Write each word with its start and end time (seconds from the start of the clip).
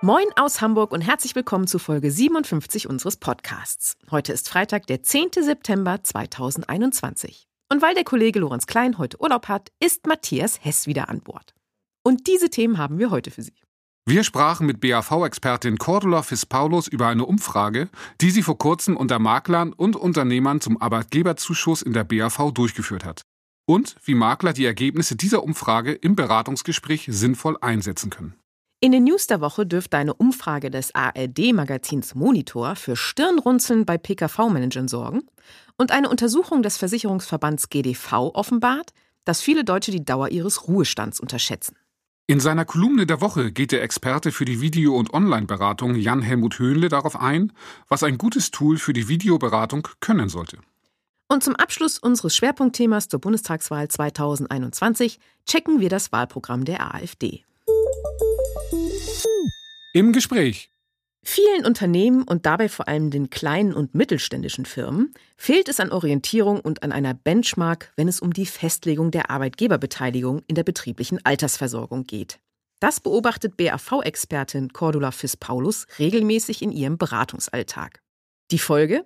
Moin 0.00 0.26
aus 0.36 0.60
Hamburg 0.60 0.92
und 0.92 1.00
herzlich 1.00 1.34
willkommen 1.34 1.66
zu 1.66 1.80
Folge 1.80 2.12
57 2.12 2.88
unseres 2.88 3.16
Podcasts. 3.16 3.96
Heute 4.12 4.32
ist 4.32 4.48
Freitag, 4.48 4.86
der 4.86 5.02
10. 5.02 5.30
September 5.40 6.00
2021. 6.00 7.48
Und 7.68 7.82
weil 7.82 7.96
der 7.96 8.04
Kollege 8.04 8.38
Lorenz 8.38 8.68
Klein 8.68 8.98
heute 8.98 9.20
Urlaub 9.20 9.48
hat, 9.48 9.72
ist 9.80 10.06
Matthias 10.06 10.60
Hess 10.62 10.86
wieder 10.86 11.08
an 11.08 11.20
Bord. 11.20 11.52
Und 12.04 12.28
diese 12.28 12.48
Themen 12.48 12.78
haben 12.78 13.00
wir 13.00 13.10
heute 13.10 13.32
für 13.32 13.42
Sie. 13.42 13.56
Wir 14.06 14.22
sprachen 14.22 14.68
mit 14.68 14.78
BAV-Expertin 14.80 15.78
Cordula 15.78 16.22
Fispaulos 16.22 16.86
über 16.86 17.08
eine 17.08 17.24
Umfrage, 17.24 17.88
die 18.20 18.30
sie 18.30 18.44
vor 18.44 18.56
kurzem 18.56 18.96
unter 18.96 19.18
Maklern 19.18 19.72
und 19.72 19.96
Unternehmern 19.96 20.60
zum 20.60 20.80
Arbeitgeberzuschuss 20.80 21.82
in 21.82 21.92
der 21.92 22.04
BAV 22.04 22.52
durchgeführt 22.52 23.04
hat. 23.04 23.22
Und 23.66 23.96
wie 24.04 24.14
Makler 24.14 24.52
die 24.52 24.64
Ergebnisse 24.64 25.16
dieser 25.16 25.42
Umfrage 25.42 25.92
im 25.92 26.14
Beratungsgespräch 26.14 27.08
sinnvoll 27.10 27.56
einsetzen 27.60 28.10
können. 28.10 28.36
In 28.80 28.92
den 28.92 29.02
News 29.02 29.26
der 29.26 29.40
Woche 29.40 29.66
dürfte 29.66 29.96
eine 29.96 30.14
Umfrage 30.14 30.70
des 30.70 30.94
ARD-Magazins 30.94 32.14
Monitor 32.14 32.76
für 32.76 32.94
Stirnrunzeln 32.94 33.84
bei 33.84 33.98
PKV-Managern 33.98 34.86
sorgen 34.86 35.22
und 35.76 35.90
eine 35.90 36.08
Untersuchung 36.08 36.62
des 36.62 36.76
Versicherungsverbands 36.76 37.70
GDV 37.70 38.30
offenbart, 38.34 38.92
dass 39.24 39.40
viele 39.40 39.64
Deutsche 39.64 39.90
die 39.90 40.04
Dauer 40.04 40.28
ihres 40.28 40.68
Ruhestands 40.68 41.18
unterschätzen. 41.18 41.74
In 42.28 42.38
seiner 42.38 42.64
Kolumne 42.64 43.04
der 43.04 43.20
Woche 43.20 43.50
geht 43.50 43.72
der 43.72 43.82
Experte 43.82 44.30
für 44.30 44.44
die 44.44 44.60
Video- 44.60 44.96
und 44.96 45.12
Online-Beratung 45.12 45.96
Jan-Helmut 45.96 46.60
Höhnle 46.60 46.88
darauf 46.88 47.20
ein, 47.20 47.52
was 47.88 48.04
ein 48.04 48.16
gutes 48.16 48.52
Tool 48.52 48.76
für 48.78 48.92
die 48.92 49.08
Videoberatung 49.08 49.88
können 49.98 50.28
sollte. 50.28 50.58
Und 51.26 51.42
zum 51.42 51.56
Abschluss 51.56 51.98
unseres 51.98 52.36
Schwerpunktthemas 52.36 53.08
zur 53.08 53.20
Bundestagswahl 53.20 53.88
2021 53.88 55.18
checken 55.46 55.80
wir 55.80 55.88
das 55.88 56.12
Wahlprogramm 56.12 56.64
der 56.64 56.94
AfD. 56.94 57.42
Im 59.98 60.12
Gespräch. 60.12 60.70
Vielen 61.24 61.66
Unternehmen 61.66 62.22
und 62.22 62.46
dabei 62.46 62.68
vor 62.68 62.86
allem 62.86 63.10
den 63.10 63.30
kleinen 63.30 63.74
und 63.74 63.96
mittelständischen 63.96 64.64
Firmen 64.64 65.12
fehlt 65.36 65.68
es 65.68 65.80
an 65.80 65.90
Orientierung 65.90 66.60
und 66.60 66.84
an 66.84 66.92
einer 66.92 67.14
Benchmark, 67.14 67.92
wenn 67.96 68.06
es 68.06 68.20
um 68.20 68.32
die 68.32 68.46
Festlegung 68.46 69.10
der 69.10 69.28
Arbeitgeberbeteiligung 69.28 70.44
in 70.46 70.54
der 70.54 70.62
betrieblichen 70.62 71.18
Altersversorgung 71.26 72.04
geht. 72.04 72.38
Das 72.78 73.00
beobachtet 73.00 73.56
BAV-Expertin 73.56 74.72
Cordula 74.72 75.10
Fiss-Paulus 75.10 75.88
regelmäßig 75.98 76.62
in 76.62 76.70
ihrem 76.70 76.96
Beratungsalltag. 76.96 78.00
Die 78.52 78.60
Folge? 78.60 79.04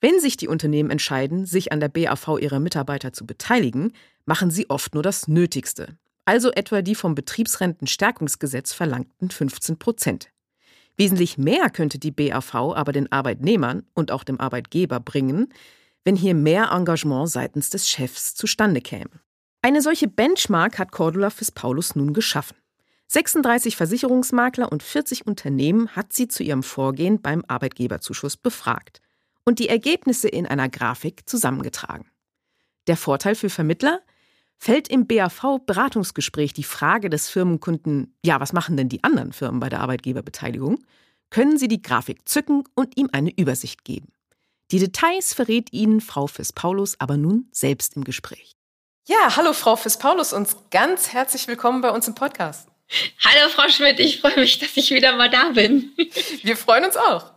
Wenn 0.00 0.20
sich 0.20 0.36
die 0.36 0.46
Unternehmen 0.46 0.90
entscheiden, 0.90 1.46
sich 1.46 1.72
an 1.72 1.80
der 1.80 1.88
BAV 1.88 2.38
ihrer 2.40 2.60
Mitarbeiter 2.60 3.12
zu 3.12 3.26
beteiligen, 3.26 3.92
machen 4.24 4.52
sie 4.52 4.70
oft 4.70 4.94
nur 4.94 5.02
das 5.02 5.26
Nötigste, 5.26 5.98
also 6.28 6.50
etwa 6.52 6.82
die 6.82 6.94
vom 6.94 7.14
Betriebsrentenstärkungsgesetz 7.14 8.74
verlangten 8.74 9.30
15 9.30 9.78
Prozent. 9.78 10.28
Wesentlich 10.98 11.38
mehr 11.38 11.70
könnte 11.70 11.98
die 11.98 12.10
BAV 12.10 12.54
aber 12.54 12.92
den 12.92 13.10
Arbeitnehmern 13.10 13.86
und 13.94 14.12
auch 14.12 14.24
dem 14.24 14.38
Arbeitgeber 14.38 15.00
bringen, 15.00 15.48
wenn 16.04 16.16
hier 16.16 16.34
mehr 16.34 16.70
Engagement 16.70 17.30
seitens 17.30 17.70
des 17.70 17.88
Chefs 17.88 18.34
zustande 18.34 18.82
käme. 18.82 19.08
Eine 19.62 19.80
solche 19.80 20.06
Benchmark 20.06 20.78
hat 20.78 20.92
Cordula 20.92 21.30
Fiss-Paulus 21.30 21.96
nun 21.96 22.12
geschaffen. 22.12 22.58
36 23.06 23.76
Versicherungsmakler 23.76 24.70
und 24.70 24.82
40 24.82 25.26
Unternehmen 25.26 25.96
hat 25.96 26.12
sie 26.12 26.28
zu 26.28 26.42
ihrem 26.42 26.62
Vorgehen 26.62 27.22
beim 27.22 27.42
Arbeitgeberzuschuss 27.48 28.36
befragt 28.36 29.00
und 29.46 29.60
die 29.60 29.70
Ergebnisse 29.70 30.28
in 30.28 30.46
einer 30.46 30.68
Grafik 30.68 31.26
zusammengetragen. 31.26 32.10
Der 32.86 32.98
Vorteil 32.98 33.34
für 33.34 33.48
Vermittler? 33.48 34.02
Fällt 34.58 34.88
im 34.88 35.06
BAV-Beratungsgespräch 35.06 36.52
die 36.52 36.64
Frage 36.64 37.10
des 37.10 37.28
Firmenkunden, 37.28 38.16
ja, 38.24 38.40
was 38.40 38.52
machen 38.52 38.76
denn 38.76 38.88
die 38.88 39.04
anderen 39.04 39.32
Firmen 39.32 39.60
bei 39.60 39.68
der 39.68 39.80
Arbeitgeberbeteiligung, 39.80 40.84
können 41.30 41.58
Sie 41.58 41.68
die 41.68 41.80
Grafik 41.80 42.28
zücken 42.28 42.64
und 42.74 42.96
ihm 42.96 43.08
eine 43.12 43.30
Übersicht 43.30 43.84
geben. 43.84 44.12
Die 44.72 44.80
Details 44.80 45.32
verrät 45.32 45.72
Ihnen 45.72 46.00
Frau 46.00 46.26
Fiss-Paulus 46.26 46.96
aber 46.98 47.16
nun 47.16 47.48
selbst 47.52 47.94
im 47.96 48.02
Gespräch. 48.02 48.56
Ja, 49.06 49.36
hallo 49.36 49.52
Frau 49.52 49.76
Fiss-Paulus 49.76 50.32
und 50.32 50.70
ganz 50.70 51.12
herzlich 51.12 51.46
willkommen 51.46 51.80
bei 51.80 51.90
uns 51.90 52.08
im 52.08 52.14
Podcast. 52.14 52.68
Hallo 53.24 53.48
Frau 53.50 53.68
Schmidt, 53.68 54.00
ich 54.00 54.20
freue 54.20 54.40
mich, 54.40 54.58
dass 54.58 54.76
ich 54.76 54.90
wieder 54.90 55.14
mal 55.16 55.30
da 55.30 55.50
bin. 55.50 55.92
Wir 56.42 56.56
freuen 56.56 56.84
uns 56.84 56.96
auch. 56.96 57.30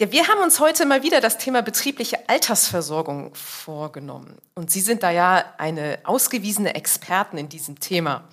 Ja, 0.00 0.10
wir 0.10 0.28
haben 0.28 0.42
uns 0.42 0.60
heute 0.60 0.86
mal 0.86 1.02
wieder 1.02 1.20
das 1.20 1.36
Thema 1.36 1.60
betriebliche 1.60 2.26
Altersversorgung 2.26 3.34
vorgenommen. 3.34 4.38
Und 4.54 4.70
Sie 4.70 4.80
sind 4.80 5.02
da 5.02 5.10
ja 5.10 5.44
eine 5.58 5.98
ausgewiesene 6.04 6.74
Expertin 6.74 7.38
in 7.38 7.50
diesem 7.50 7.80
Thema. 7.80 8.26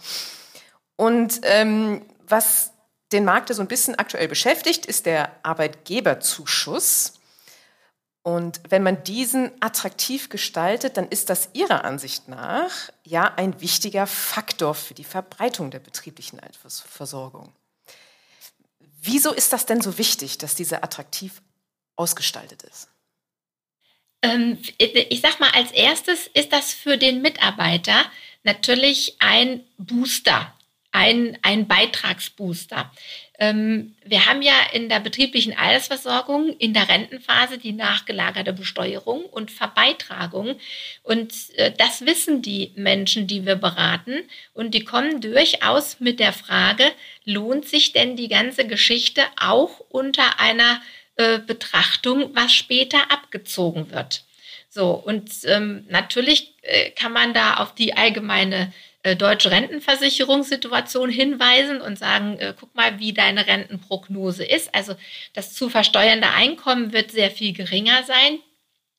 Und 0.96 1.42
ähm, 1.44 2.06
was 2.26 2.72
den 3.12 3.26
Markt 3.26 3.54
so 3.54 3.62
ein 3.62 3.68
bisschen 3.68 3.96
aktuell 3.96 4.30
beschäftigt, 4.30 4.86
ist 4.86 5.06
der 5.06 5.30
Arbeitgeberzuschuss. 5.44 7.16
Und 8.24 8.62
wenn 8.70 8.84
man 8.84 9.04
diesen 9.04 9.52
attraktiv 9.60 10.30
gestaltet, 10.30 10.96
dann 10.96 11.10
ist 11.10 11.30
das 11.30 11.50
Ihrer 11.52 11.84
Ansicht 11.84 12.30
nach 12.30 12.72
ja 13.04 13.34
ein 13.36 13.60
wichtiger 13.60 14.08
Faktor 14.08 14.74
für 14.74 14.94
die 14.94 15.04
Verbreitung 15.04 15.70
der 15.70 15.80
betrieblichen 15.80 16.40
Altersversorgung. 16.40 17.52
Wieso 19.02 19.34
ist 19.34 19.52
das 19.52 19.66
denn 19.66 19.82
so 19.82 19.98
wichtig, 19.98 20.38
dass 20.38 20.56
diese 20.56 20.82
attraktiv 20.82 21.42
ausgestaltet 21.97 22.63
ist? 22.63 22.90
Ähm, 24.22 24.58
ich 24.78 25.22
sag 25.22 25.40
mal, 25.40 25.52
als 25.52 25.72
erstes 25.72 26.28
ist 26.34 26.52
das 26.52 26.74
für 26.74 26.97
den 26.97 27.22
Mitarbeiter 27.22 28.06
natürlich 28.44 29.16
ein 29.19 29.62
Booster, 29.78 30.53
ein, 30.91 31.38
ein 31.44 31.68
Beitragsbooster. 31.68 32.91
Ähm, 33.40 33.96
wir 34.03 34.25
haben 34.25 34.41
ja 34.41 34.53
in 34.74 34.90
der 34.90 35.00
betrieblichen 35.00 35.56
Altersversorgung 35.56 36.57
in 36.57 36.74
der 36.74 36.90
Rentenphase 36.90 37.59
die 37.59 37.74
nachgelagerte 37.74 38.53
Besteuerung 38.53 39.25
und 39.25 39.52
Verbeitragung. 39.52 40.56
Und 41.03 41.34
äh, 41.56 41.72
das 41.78 42.06
wissen 42.06 42.41
die 42.41 42.72
Menschen, 42.75 43.28
die 43.28 43.46
wir 43.46 43.56
beraten. 43.56 44.24
Und 44.53 44.74
die 44.74 44.84
kommen 44.84 45.22
durchaus 45.22 46.00
mit 46.00 46.19
der 46.19 46.34
Frage, 46.34 46.91
lohnt 47.25 47.68
sich 47.68 47.94
denn 47.94 48.16
die 48.16 48.30
ganze 48.30 48.66
Geschichte 48.66 49.22
auch 49.40 49.81
unter 49.90 50.40
einer 50.40 50.81
äh, 50.81 50.97
Betrachtung, 51.40 52.32
was 52.36 52.54
später 52.54 53.12
abgezogen 53.12 53.92
wird? 53.92 54.24
So, 54.70 54.92
und 54.92 55.32
ähm, 55.46 55.86
natürlich 55.90 56.54
äh, 56.62 56.92
kann 56.92 57.12
man 57.14 57.34
da 57.34 57.56
auf 57.56 57.74
die 57.74 57.96
allgemeine 57.96 58.74
äh, 59.04 59.16
deutsche 59.16 59.52
Rentenversicherungssituation 59.52 61.10
hinweisen 61.10 61.82
und 61.82 61.98
sagen, 61.98 62.38
äh, 62.40 62.54
guck 62.60 62.76
mal, 62.76 63.00
wie 63.00 63.14
deine 63.14 63.48
Rentenprognose 63.48 64.44
ist. 64.44 64.76
Also 64.76 64.96
das 65.34 65.54
zu 65.54 65.70
versteuernde 65.70 66.30
Einkommen 66.30 66.94
wird 66.94 67.12
sehr 67.12 67.32
viel 67.32 67.54
geringer 67.54 68.04
sein. 68.04 68.40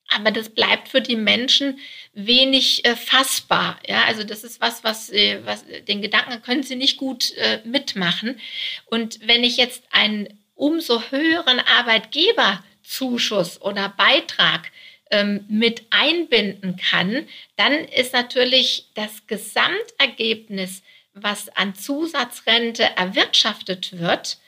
Aber 0.08 0.30
das 0.30 0.48
bleibt 0.48 0.88
für 0.88 1.02
die 1.02 1.16
Menschen 1.16 1.78
wenig 2.14 2.84
äh, 2.86 2.96
fassbar. 2.96 3.78
Ja, 3.86 4.04
also 4.04 4.24
das 4.24 4.42
ist 4.42 4.60
was, 4.60 4.82
was, 4.82 5.10
äh, 5.10 5.40
was 5.44 5.64
den 5.86 6.00
Gedanken 6.00 6.40
können 6.40 6.62
sie 6.62 6.76
nicht 6.76 6.96
gut 6.96 7.36
äh, 7.36 7.60
mitmachen. 7.64 8.40
Und 8.86 9.18
wenn 9.28 9.44
ich 9.44 9.58
jetzt 9.58 9.82
einen 9.90 10.37
umso 10.58 11.02
höheren 11.10 11.60
Arbeitgeberzuschuss 11.60 13.62
oder 13.62 13.94
Beitrag 13.96 14.70
ähm, 15.10 15.44
mit 15.48 15.84
einbinden 15.90 16.76
kann, 16.76 17.26
dann 17.56 17.72
ist 17.72 18.12
natürlich 18.12 18.86
das 18.94 19.26
Gesamtergebnis, 19.26 20.82
was 21.14 21.48
an 21.50 21.74
Zusatzrente 21.74 22.84
erwirtschaftet 22.96 23.98
wird, 23.98 24.38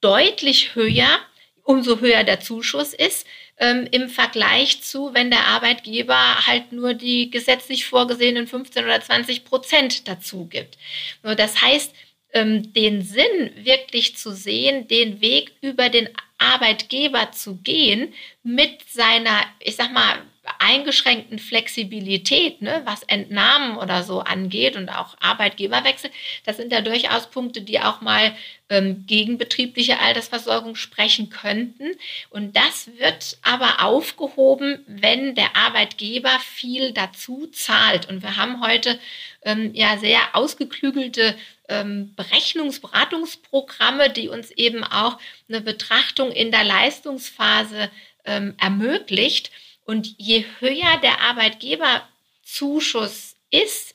deutlich 0.00 0.74
höher, 0.74 1.18
umso 1.62 2.00
höher 2.00 2.24
der 2.24 2.40
Zuschuss 2.40 2.92
ist, 2.92 3.26
ähm, 3.58 3.86
im 3.90 4.08
Vergleich 4.08 4.82
zu, 4.82 5.14
wenn 5.14 5.30
der 5.30 5.46
Arbeitgeber 5.46 6.46
halt 6.46 6.72
nur 6.72 6.94
die 6.94 7.30
gesetzlich 7.30 7.86
vorgesehenen 7.86 8.46
15 8.46 8.84
oder 8.84 9.00
20 9.00 9.44
Prozent 9.44 10.08
dazu 10.08 10.46
gibt. 10.46 10.78
So, 11.22 11.34
das 11.34 11.62
heißt, 11.62 11.94
ähm, 12.32 12.72
den 12.72 13.02
Sinn 13.02 13.50
wirklich 13.56 14.16
zu 14.16 14.32
sehen, 14.32 14.88
den 14.88 15.20
Weg 15.20 15.52
über 15.60 15.88
den 15.88 16.08
Arbeitgeber 16.38 17.32
zu 17.32 17.56
gehen 17.56 18.14
mit 18.42 18.88
seiner, 18.88 19.44
ich 19.60 19.76
sag 19.76 19.92
mal, 19.92 20.22
eingeschränkten 20.58 21.38
Flexibilität, 21.38 22.62
ne, 22.62 22.82
was 22.84 23.02
Entnahmen 23.04 23.76
oder 23.76 24.02
so 24.02 24.20
angeht 24.20 24.76
und 24.76 24.88
auch 24.88 25.16
Arbeitgeberwechsel, 25.20 26.10
das 26.44 26.56
sind 26.56 26.72
ja 26.72 26.80
durchaus 26.80 27.30
Punkte, 27.30 27.60
die 27.60 27.80
auch 27.80 28.00
mal 28.00 28.34
ähm, 28.68 29.04
gegen 29.06 29.38
betriebliche 29.38 29.98
Altersversorgung 30.00 30.76
sprechen 30.76 31.30
könnten. 31.30 31.90
Und 32.30 32.56
das 32.56 32.88
wird 32.98 33.38
aber 33.42 33.84
aufgehoben, 33.84 34.82
wenn 34.86 35.34
der 35.34 35.56
Arbeitgeber 35.56 36.38
viel 36.40 36.92
dazu 36.92 37.46
zahlt. 37.48 38.08
Und 38.08 38.22
wir 38.22 38.36
haben 38.36 38.62
heute 38.64 38.98
ähm, 39.42 39.74
ja 39.74 39.98
sehr 39.98 40.20
ausgeklügelte 40.34 41.36
ähm, 41.70 42.14
Berechnungsberatungsprogramme, 42.16 44.10
die 44.10 44.28
uns 44.28 44.50
eben 44.50 44.84
auch 44.84 45.18
eine 45.48 45.62
Betrachtung 45.62 46.30
in 46.32 46.50
der 46.50 46.64
Leistungsphase 46.64 47.90
ähm, 48.24 48.54
ermöglicht. 48.58 49.52
Und 49.86 50.16
je 50.18 50.44
höher 50.58 50.98
der 51.02 51.22
Arbeitgeberzuschuss 51.22 53.36
ist 53.50 53.94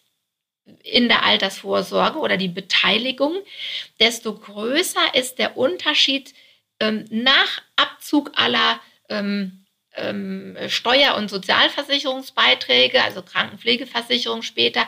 in 0.83 1.09
der 1.09 1.23
Altersvorsorge 1.23 2.17
oder 2.17 2.37
die 2.37 2.47
Beteiligung, 2.47 3.35
desto 3.99 4.33
größer 4.33 5.13
ist 5.13 5.37
der 5.37 5.57
Unterschied 5.57 6.33
ähm, 6.79 7.05
nach 7.11 7.61
Abzug 7.75 8.31
aller 8.35 8.79
ähm, 9.09 9.64
ähm, 9.97 10.57
Steuer- 10.67 11.15
und 11.15 11.29
Sozialversicherungsbeiträge, 11.29 13.03
also 13.03 13.21
Krankenpflegeversicherung 13.21 14.41
später, 14.41 14.87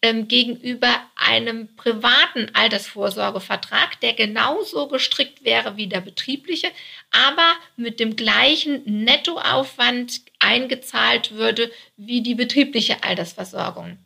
ähm, 0.00 0.28
gegenüber 0.28 0.94
einem 1.16 1.74
privaten 1.76 2.50
Altersvorsorgevertrag, 2.54 4.00
der 4.00 4.12
genauso 4.12 4.86
gestrickt 4.88 5.44
wäre 5.44 5.76
wie 5.76 5.88
der 5.88 6.00
betriebliche, 6.00 6.70
aber 7.10 7.54
mit 7.76 7.98
dem 7.98 8.14
gleichen 8.14 8.82
Nettoaufwand 8.84 10.20
eingezahlt 10.38 11.32
würde 11.32 11.70
wie 11.96 12.22
die 12.22 12.36
betriebliche 12.36 13.02
Altersversorgung. 13.02 13.98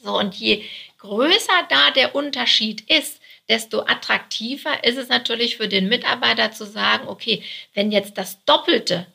So, 0.00 0.18
und 0.18 0.34
je 0.34 0.64
größer 0.98 1.66
da 1.68 1.90
der 1.90 2.14
Unterschied 2.14 2.88
ist, 2.90 3.20
desto 3.48 3.80
attraktiver 3.80 4.84
ist 4.84 4.96
es 4.96 5.08
natürlich 5.08 5.56
für 5.56 5.68
den 5.68 5.88
Mitarbeiter 5.88 6.52
zu 6.52 6.64
sagen, 6.64 7.08
okay, 7.08 7.42
wenn 7.74 7.92
jetzt 7.92 8.16
das 8.16 8.44
Doppelte 8.44 9.06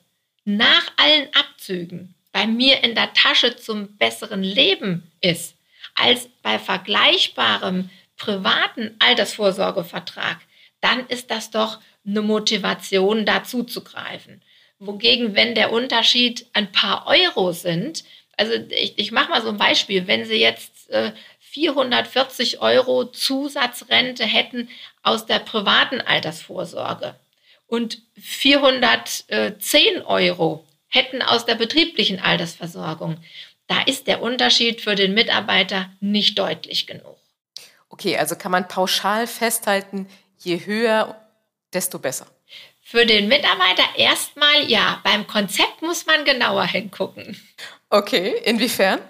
nach 0.48 0.94
allen 0.96 1.28
Abzügen 1.34 2.16
bei 2.32 2.48
mir 2.48 2.82
in 2.82 2.96
der 2.96 3.14
Tasche 3.14 3.58
zum 3.58 3.98
besseren 3.98 4.44
Leben 4.44 5.12
ist, 5.20 5.56
als 5.94 6.30
bei 6.42 6.58
vergleichbarem 6.58 7.90
privaten 8.16 8.96
Altersvorsorgevertrag, 9.00 10.38
dann 10.80 11.06
ist 11.08 11.32
das 11.32 11.52
doch 11.52 11.80
eine 12.06 12.22
Motivation, 12.22 13.26
dazu 13.26 13.64
zu 13.64 13.84
greifen. 13.84 14.42
Wogegen, 14.80 15.36
wenn 15.36 15.54
der 15.54 15.74
Unterschied 15.74 16.46
ein 16.54 16.72
paar 16.72 17.08
Euro 17.08 17.52
sind, 17.52 18.06
also 18.38 18.54
ich, 18.70 18.98
ich 18.98 19.12
mache 19.12 19.32
mal 19.32 19.42
so 19.42 19.50
ein 19.50 19.58
Beispiel, 19.58 20.08
wenn 20.08 20.24
Sie 20.24 20.40
jetzt 20.40 20.90
äh, 20.92 21.12
440 21.40 22.62
Euro 22.62 23.04
Zusatzrente 23.04 24.24
hätten 24.24 24.70
aus 25.04 25.26
der 25.26 25.40
privaten 25.40 26.00
Altersvorsorge 26.00 27.16
und 27.68 28.02
410 28.20 30.02
Euro 30.02 30.66
hätten 30.88 31.22
aus 31.22 31.46
der 31.46 31.56
betrieblichen 31.56 32.20
Altersversorgung, 32.20 33.18
da 33.68 33.82
ist 33.82 34.08
der 34.08 34.22
Unterschied 34.22 34.82
für 34.82 34.96
den 34.96 35.14
Mitarbeiter 35.14 35.92
nicht 36.00 36.40
deutlich 36.40 36.88
genug. 36.88 37.18
Okay, 37.90 38.18
also 38.18 38.36
kann 38.36 38.52
man 38.52 38.68
pauschal 38.68 39.28
festhalten, 39.28 40.08
je 40.38 40.66
höher, 40.66 41.22
desto 41.74 42.00
besser. 42.00 42.28
Für 42.82 43.06
den 43.06 43.28
Mitarbeiter 43.28 43.84
erstmal 43.98 44.70
ja. 44.70 45.02
Beim 45.04 45.28
Konzept 45.28 45.82
muss 45.82 46.06
man 46.06 46.24
genauer 46.24 46.66
hingucken. 46.66 47.38
Okay, 47.90 48.34
inwiefern? 48.46 49.02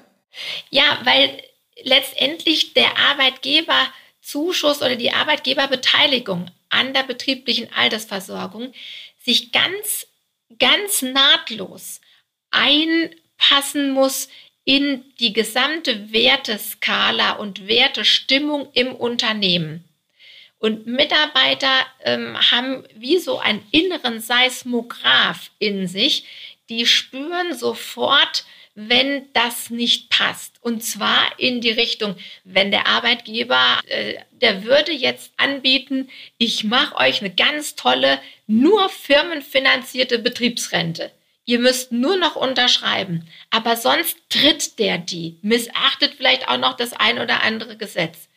Ja, 0.72 1.00
weil 1.04 1.44
letztendlich 1.84 2.74
der 2.74 2.98
Arbeitgeberzuschuss 2.98 4.82
oder 4.82 4.96
die 4.96 5.12
Arbeitgeberbeteiligung 5.14 6.50
an 6.70 6.94
der 6.94 7.04
betrieblichen 7.04 7.72
Altersversorgung 7.74 8.74
sich 9.18 9.52
ganz, 9.52 10.08
ganz 10.60 11.02
nahtlos 11.02 12.02
einpassen 12.52 13.92
muss 13.92 14.30
in 14.64 15.06
die 15.20 15.34
gesamte 15.34 16.12
Werteskala 16.12 17.34
und 17.34 17.68
Wertestimmung 17.68 18.70
im 18.74 18.94
Unternehmen. 18.94 19.84
Und 20.60 20.88
Mitarbeiter 20.88 21.86
ähm, 22.04 22.36
haben 22.52 22.84
wie 22.96 23.20
so 23.20 23.40
einen 23.40 23.66
inneren 23.72 24.20
Seismograph 24.20 25.52
in 25.60 25.88
sich, 25.88 26.26
die 26.70 26.86
spüren 26.86 27.56
sofort, 27.56 28.44
wenn 28.80 29.26
das 29.34 29.72
nicht 29.72 30.12
passt. 30.12 30.58
Und 30.62 30.84
zwar 30.84 31.40
in 31.40 31.62
die 31.62 31.72
Richtung, 31.72 32.16
wenn 32.44 32.70
der 32.70 32.86
Arbeitgeber, 32.86 33.80
äh, 33.88 34.14
der 34.30 34.66
würde 34.66 34.92
jetzt 34.92 35.32
anbieten, 35.38 36.10
ich 36.38 36.64
mache 36.64 36.96
euch 36.98 37.22
eine 37.22 37.34
ganz 37.34 37.76
tolle, 37.76 38.22
nur 38.46 38.88
firmenfinanzierte 38.90 40.20
Betriebsrente. 40.20 41.12
Ihr 41.44 41.58
müsst 41.58 41.92
nur 41.92 42.18
noch 42.18 42.36
unterschreiben. 42.36 43.28
Aber 43.50 43.78
sonst 43.78 44.16
tritt 44.30 44.78
der 44.78 45.00
die, 45.00 45.40
missachtet 45.42 46.14
vielleicht 46.16 46.48
auch 46.48 46.60
noch 46.60 46.78
das 46.78 46.94
ein 46.94 47.18
oder 47.18 47.42
andere 47.42 47.78
Gesetz. 47.78 48.30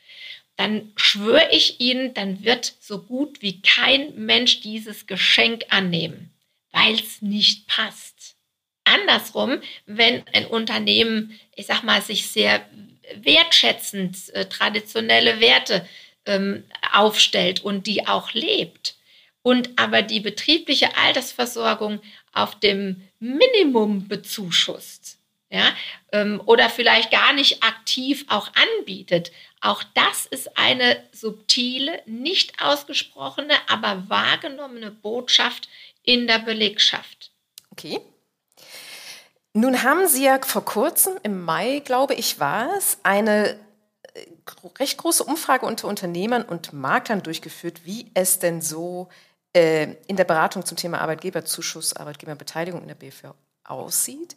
Dann 0.57 0.91
schwöre 0.97 1.51
ich 1.53 1.81
Ihnen, 1.81 2.15
dann 2.15 2.45
wird 2.45 2.73
so 2.81 3.03
gut 3.03 3.43
wie 3.43 3.61
kein 3.61 4.15
Mensch 4.15 4.63
dieses 4.63 5.07
Geschenk 5.07 5.65
annehmen, 5.69 6.31
weil 6.73 6.95
es 6.95 7.21
nicht 7.21 7.67
passt. 7.67 8.20
Andersrum, 8.91 9.61
wenn 9.87 10.25
ein 10.33 10.47
Unternehmen, 10.47 11.39
ich 11.55 11.67
sag 11.67 11.83
mal, 11.83 12.03
sich 12.03 12.29
sehr 12.29 12.65
wertschätzend 13.15 14.35
äh, 14.35 14.47
traditionelle 14.47 15.41
Werte 15.41 15.87
ähm, 16.27 16.65
aufstellt 16.93 17.61
und 17.61 17.87
die 17.87 18.07
auch 18.07 18.33
lebt, 18.33 18.97
und 19.43 19.71
aber 19.79 20.03
die 20.03 20.21
betriebliche 20.21 20.97
Altersversorgung 20.97 22.01
auf 22.33 22.59
dem 22.61 23.03
Minimum 23.19 24.07
bezuschusst, 24.09 25.19
ja, 25.51 25.75
ähm, 26.13 26.41
oder 26.45 26.71
vielleicht 26.71 27.11
gar 27.11 27.33
nicht 27.33 27.63
aktiv 27.63 28.25
auch 28.29 28.51
anbietet. 28.55 29.33
Auch 29.61 29.83
das 29.95 30.27
ist 30.27 30.57
eine 30.57 31.03
subtile, 31.13 32.03
nicht 32.07 32.63
ausgesprochene, 32.63 33.55
aber 33.69 34.09
wahrgenommene 34.09 34.91
Botschaft 34.91 35.69
in 36.03 36.27
der 36.27 36.39
Belegschaft. 36.39 37.31
Okay. 37.71 38.01
Nun 39.53 39.83
haben 39.83 40.07
Sie 40.07 40.25
ja 40.25 40.39
vor 40.43 40.65
kurzem, 40.65 41.15
im 41.23 41.43
Mai, 41.45 41.81
glaube 41.85 42.15
ich, 42.15 42.39
war 42.39 42.77
es, 42.77 42.99
eine 43.03 43.59
äh, 44.15 44.27
recht 44.79 44.99
große 44.99 45.25
Umfrage 45.25 45.67
unter 45.67 45.89
Unternehmern 45.89 46.43
und 46.43 46.73
Maklern 46.73 47.23
durchgeführt, 47.23 47.85
wie 47.85 48.11
es 48.15 48.39
denn 48.39 48.61
so 48.61 49.09
äh, 49.53 49.95
in 50.07 50.17
der 50.17 50.25
Beratung 50.25 50.65
zum 50.65 50.77
Thema 50.77 51.01
Arbeitgeberzuschuss, 51.01 51.97
Arbeitgeberbeteiligung 51.97 52.83
in 52.83 52.89
der 52.89 52.95
BV 52.95 53.35
aussieht. 53.65 54.37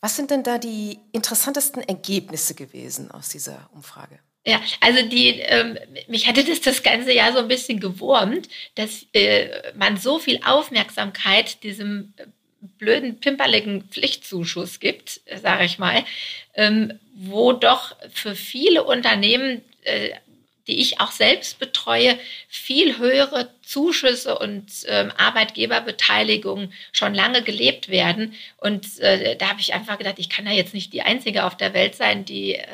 Was 0.00 0.16
sind 0.16 0.30
denn 0.30 0.42
da 0.42 0.56
die 0.56 0.98
interessantesten 1.12 1.82
Ergebnisse 1.82 2.54
gewesen 2.54 3.10
aus 3.10 3.28
dieser 3.28 3.68
Umfrage? 3.74 4.18
Ja, 4.46 4.58
also 4.80 5.06
die, 5.06 5.38
ähm, 5.40 5.78
mich 6.08 6.26
hatte 6.26 6.42
das 6.42 6.62
das 6.62 6.82
ganze 6.82 7.12
Jahr 7.12 7.34
so 7.34 7.40
ein 7.40 7.48
bisschen 7.48 7.78
gewurmt, 7.78 8.48
dass 8.74 9.04
äh, 9.12 9.74
man 9.76 9.98
so 9.98 10.18
viel 10.18 10.40
Aufmerksamkeit 10.42 11.62
diesem 11.62 12.14
blöden, 12.60 13.20
pimperligen 13.20 13.84
Pflichtzuschuss 13.84 14.80
gibt, 14.80 15.20
sage 15.42 15.64
ich 15.64 15.78
mal, 15.78 16.04
ähm, 16.54 16.98
wo 17.14 17.52
doch 17.52 17.96
für 18.12 18.34
viele 18.34 18.84
Unternehmen 18.84 19.62
äh, 19.82 20.10
die 20.70 20.80
ich 20.80 21.00
auch 21.00 21.10
selbst 21.10 21.58
betreue, 21.58 22.16
viel 22.48 22.98
höhere 22.98 23.50
Zuschüsse 23.70 24.36
und 24.36 24.66
ähm, 24.88 25.12
Arbeitgeberbeteiligung 25.16 26.72
schon 26.90 27.14
lange 27.14 27.42
gelebt 27.42 27.88
werden. 27.88 28.34
Und 28.56 28.98
äh, 28.98 29.36
da 29.36 29.50
habe 29.50 29.60
ich 29.60 29.74
einfach 29.74 29.96
gedacht, 29.96 30.16
ich 30.18 30.28
kann 30.28 30.44
ja 30.44 30.50
jetzt 30.50 30.74
nicht 30.74 30.92
die 30.92 31.02
Einzige 31.02 31.44
auf 31.44 31.56
der 31.56 31.72
Welt 31.72 31.94
sein, 31.94 32.24
die 32.24 32.56
äh, 32.56 32.66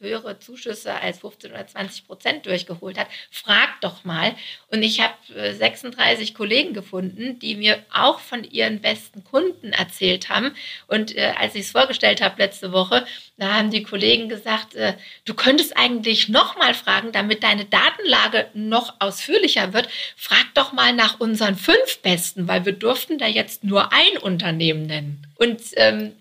höhere 0.00 0.40
Zuschüsse 0.40 0.92
als 0.92 1.20
15 1.20 1.52
oder 1.52 1.64
20 1.64 2.04
Prozent 2.08 2.46
durchgeholt 2.46 2.98
hat. 2.98 3.06
Frag 3.30 3.80
doch 3.80 4.04
mal. 4.04 4.34
Und 4.72 4.82
ich 4.82 5.00
habe 5.00 5.14
äh, 5.36 5.54
36 5.54 6.34
Kollegen 6.34 6.74
gefunden, 6.74 7.38
die 7.38 7.54
mir 7.54 7.78
auch 7.94 8.18
von 8.18 8.42
ihren 8.42 8.80
besten 8.80 9.22
Kunden 9.22 9.72
erzählt 9.72 10.30
haben. 10.30 10.56
Und 10.88 11.16
äh, 11.16 11.32
als 11.38 11.54
ich 11.54 11.62
es 11.62 11.70
vorgestellt 11.70 12.22
habe 12.22 12.42
letzte 12.42 12.72
Woche, 12.72 13.06
da 13.36 13.54
haben 13.54 13.70
die 13.70 13.84
Kollegen 13.84 14.28
gesagt, 14.28 14.74
äh, 14.74 14.94
du 15.24 15.34
könntest 15.34 15.76
eigentlich 15.76 16.28
noch 16.28 16.56
mal 16.56 16.74
fragen, 16.74 17.12
damit 17.12 17.44
deine 17.44 17.66
Datenlage 17.66 18.48
noch 18.54 18.94
ausführlicher 18.98 19.72
wird. 19.72 19.88
Frag 20.16 20.39
doch 20.54 20.72
mal 20.72 20.92
nach 20.92 21.20
unseren 21.20 21.56
fünf 21.56 21.98
Besten, 22.02 22.48
weil 22.48 22.64
wir 22.64 22.72
durften 22.72 23.18
da 23.18 23.26
jetzt 23.26 23.64
nur 23.64 23.92
ein 23.92 24.18
Unternehmen 24.18 24.86
nennen. 24.86 25.26
Und 25.36 25.60
ähm, 25.76 26.12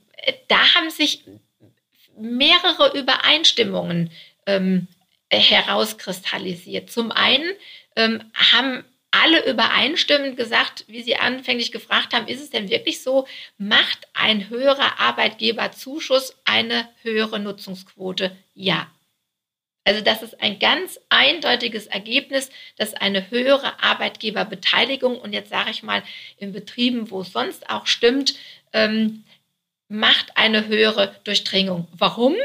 da 0.47 0.75
haben 0.75 0.89
sich 0.89 1.23
mehrere 2.17 2.97
Übereinstimmungen 2.97 4.11
ähm, 4.45 4.87
herauskristallisiert. 5.31 6.89
Zum 6.89 7.11
einen 7.11 7.51
ähm, 7.95 8.23
haben 8.33 8.83
alle 9.11 9.49
übereinstimmend 9.49 10.37
gesagt, 10.37 10.85
wie 10.87 11.01
Sie 11.01 11.15
anfänglich 11.15 11.71
gefragt 11.71 12.13
haben, 12.13 12.27
ist 12.27 12.41
es 12.41 12.51
denn 12.51 12.69
wirklich 12.69 13.01
so, 13.01 13.27
macht 13.57 14.07
ein 14.13 14.49
höherer 14.49 14.99
Arbeitgeberzuschuss 14.99 16.35
eine 16.45 16.87
höhere 17.01 17.39
Nutzungsquote? 17.39 18.35
Ja. 18.53 18.87
Also 19.83 20.01
das 20.01 20.21
ist 20.21 20.41
ein 20.41 20.59
ganz 20.59 20.99
eindeutiges 21.09 21.87
Ergebnis, 21.87 22.49
dass 22.77 22.93
eine 22.93 23.31
höhere 23.31 23.81
Arbeitgeberbeteiligung, 23.81 25.19
und 25.19 25.33
jetzt 25.33 25.49
sage 25.49 25.71
ich 25.71 25.83
mal 25.83 26.03
in 26.37 26.51
Betrieben, 26.51 27.09
wo 27.09 27.21
es 27.21 27.31
sonst 27.31 27.69
auch 27.69 27.87
stimmt, 27.87 28.35
ähm, 28.73 29.23
macht 29.87 30.37
eine 30.37 30.67
höhere 30.67 31.15
Durchdringung. 31.23 31.87
Warum? 31.93 32.35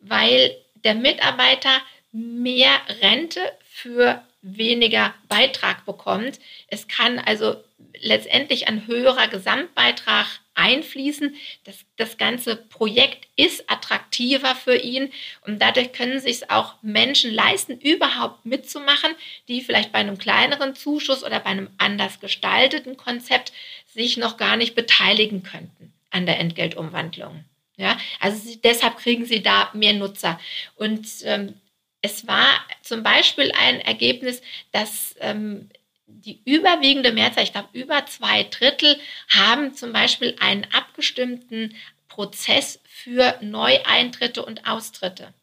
Weil 0.00 0.56
der 0.84 0.94
Mitarbeiter 0.94 1.82
mehr 2.12 2.80
Rente 3.02 3.40
für 3.68 4.24
weniger 4.40 5.12
Beitrag 5.28 5.84
bekommt. 5.84 6.38
Es 6.68 6.88
kann 6.88 7.18
also 7.18 7.56
letztendlich 8.00 8.68
ein 8.68 8.86
höherer 8.86 9.28
Gesamtbeitrag 9.28 10.26
einfließen. 10.56 11.36
Das, 11.64 11.84
das 11.96 12.16
ganze 12.16 12.56
Projekt 12.56 13.28
ist 13.36 13.70
attraktiver 13.70 14.56
für 14.56 14.76
ihn 14.76 15.12
und 15.46 15.60
dadurch 15.62 15.92
können 15.92 16.18
sich 16.18 16.50
auch 16.50 16.74
Menschen 16.82 17.32
leisten, 17.32 17.78
überhaupt 17.78 18.44
mitzumachen, 18.44 19.14
die 19.48 19.62
vielleicht 19.62 19.92
bei 19.92 19.98
einem 19.98 20.18
kleineren 20.18 20.74
Zuschuss 20.74 21.22
oder 21.22 21.38
bei 21.40 21.50
einem 21.50 21.70
anders 21.78 22.20
gestalteten 22.20 22.96
Konzept 22.96 23.52
sich 23.86 24.16
noch 24.16 24.36
gar 24.36 24.56
nicht 24.56 24.74
beteiligen 24.74 25.42
könnten 25.42 25.92
an 26.10 26.26
der 26.26 26.40
Entgeltumwandlung. 26.40 27.44
Ja, 27.76 27.98
also 28.20 28.38
sie, 28.38 28.60
deshalb 28.60 28.96
kriegen 28.96 29.26
sie 29.26 29.42
da 29.42 29.70
mehr 29.74 29.92
Nutzer. 29.92 30.40
Und 30.76 31.06
ähm, 31.24 31.54
es 32.00 32.26
war 32.26 32.48
zum 32.82 33.02
Beispiel 33.02 33.52
ein 33.52 33.80
Ergebnis, 33.80 34.40
dass 34.72 35.14
ähm, 35.20 35.68
die 36.06 36.40
überwiegende 36.44 37.12
Mehrzahl, 37.12 37.44
ich 37.44 37.52
glaube 37.52 37.68
über 37.72 38.06
zwei 38.06 38.44
Drittel, 38.44 38.98
haben 39.28 39.74
zum 39.74 39.92
Beispiel 39.92 40.36
einen 40.40 40.66
abgestimmten 40.72 41.74
Prozess 42.08 42.80
für 42.84 43.38
Neueintritte 43.42 44.44
und 44.44 44.66
Austritte. 44.66 45.34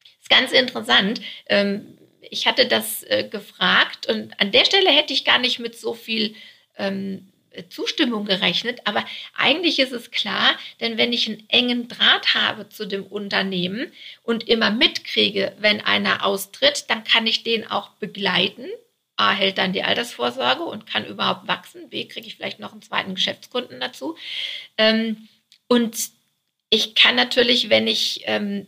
Das 0.00 0.22
ist 0.22 0.30
ganz 0.30 0.52
interessant. 0.52 1.20
Ähm, 1.46 1.98
ich 2.20 2.46
hatte 2.46 2.66
das 2.66 3.02
äh, 3.04 3.28
gefragt 3.28 4.06
und 4.06 4.38
an 4.40 4.52
der 4.52 4.64
Stelle 4.64 4.90
hätte 4.90 5.12
ich 5.12 5.24
gar 5.24 5.38
nicht 5.38 5.58
mit 5.58 5.78
so 5.78 5.94
viel 5.94 6.34
ähm, 6.76 7.32
Zustimmung 7.68 8.24
gerechnet, 8.24 8.80
aber 8.84 9.04
eigentlich 9.34 9.78
ist 9.78 9.92
es 9.92 10.10
klar, 10.10 10.56
denn 10.80 10.96
wenn 10.96 11.12
ich 11.12 11.28
einen 11.28 11.44
engen 11.48 11.88
Draht 11.88 12.34
habe 12.34 12.68
zu 12.68 12.86
dem 12.86 13.04
Unternehmen 13.04 13.92
und 14.22 14.48
immer 14.48 14.70
mitkriege, 14.70 15.54
wenn 15.58 15.80
einer 15.80 16.24
austritt, 16.24 16.84
dann 16.88 17.04
kann 17.04 17.26
ich 17.26 17.42
den 17.42 17.70
auch 17.70 17.90
begleiten. 17.90 18.66
A 19.16 19.32
hält 19.32 19.58
dann 19.58 19.72
die 19.72 19.82
Altersvorsorge 19.82 20.62
und 20.62 20.86
kann 20.86 21.04
überhaupt 21.04 21.46
wachsen. 21.48 21.90
B 21.90 22.06
kriege 22.06 22.26
ich 22.26 22.36
vielleicht 22.36 22.60
noch 22.60 22.72
einen 22.72 22.82
zweiten 22.82 23.14
Geschäftskunden 23.14 23.80
dazu. 23.80 24.16
Ähm, 24.78 25.28
und 25.68 25.96
ich 26.70 26.94
kann 26.94 27.14
natürlich, 27.16 27.70
wenn 27.70 27.86
ich 27.86 28.22
ähm, 28.24 28.66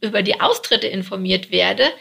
über 0.00 0.22
die 0.22 0.40
Austritte 0.40 0.86
informiert 0.86 1.50
werde, 1.50 1.92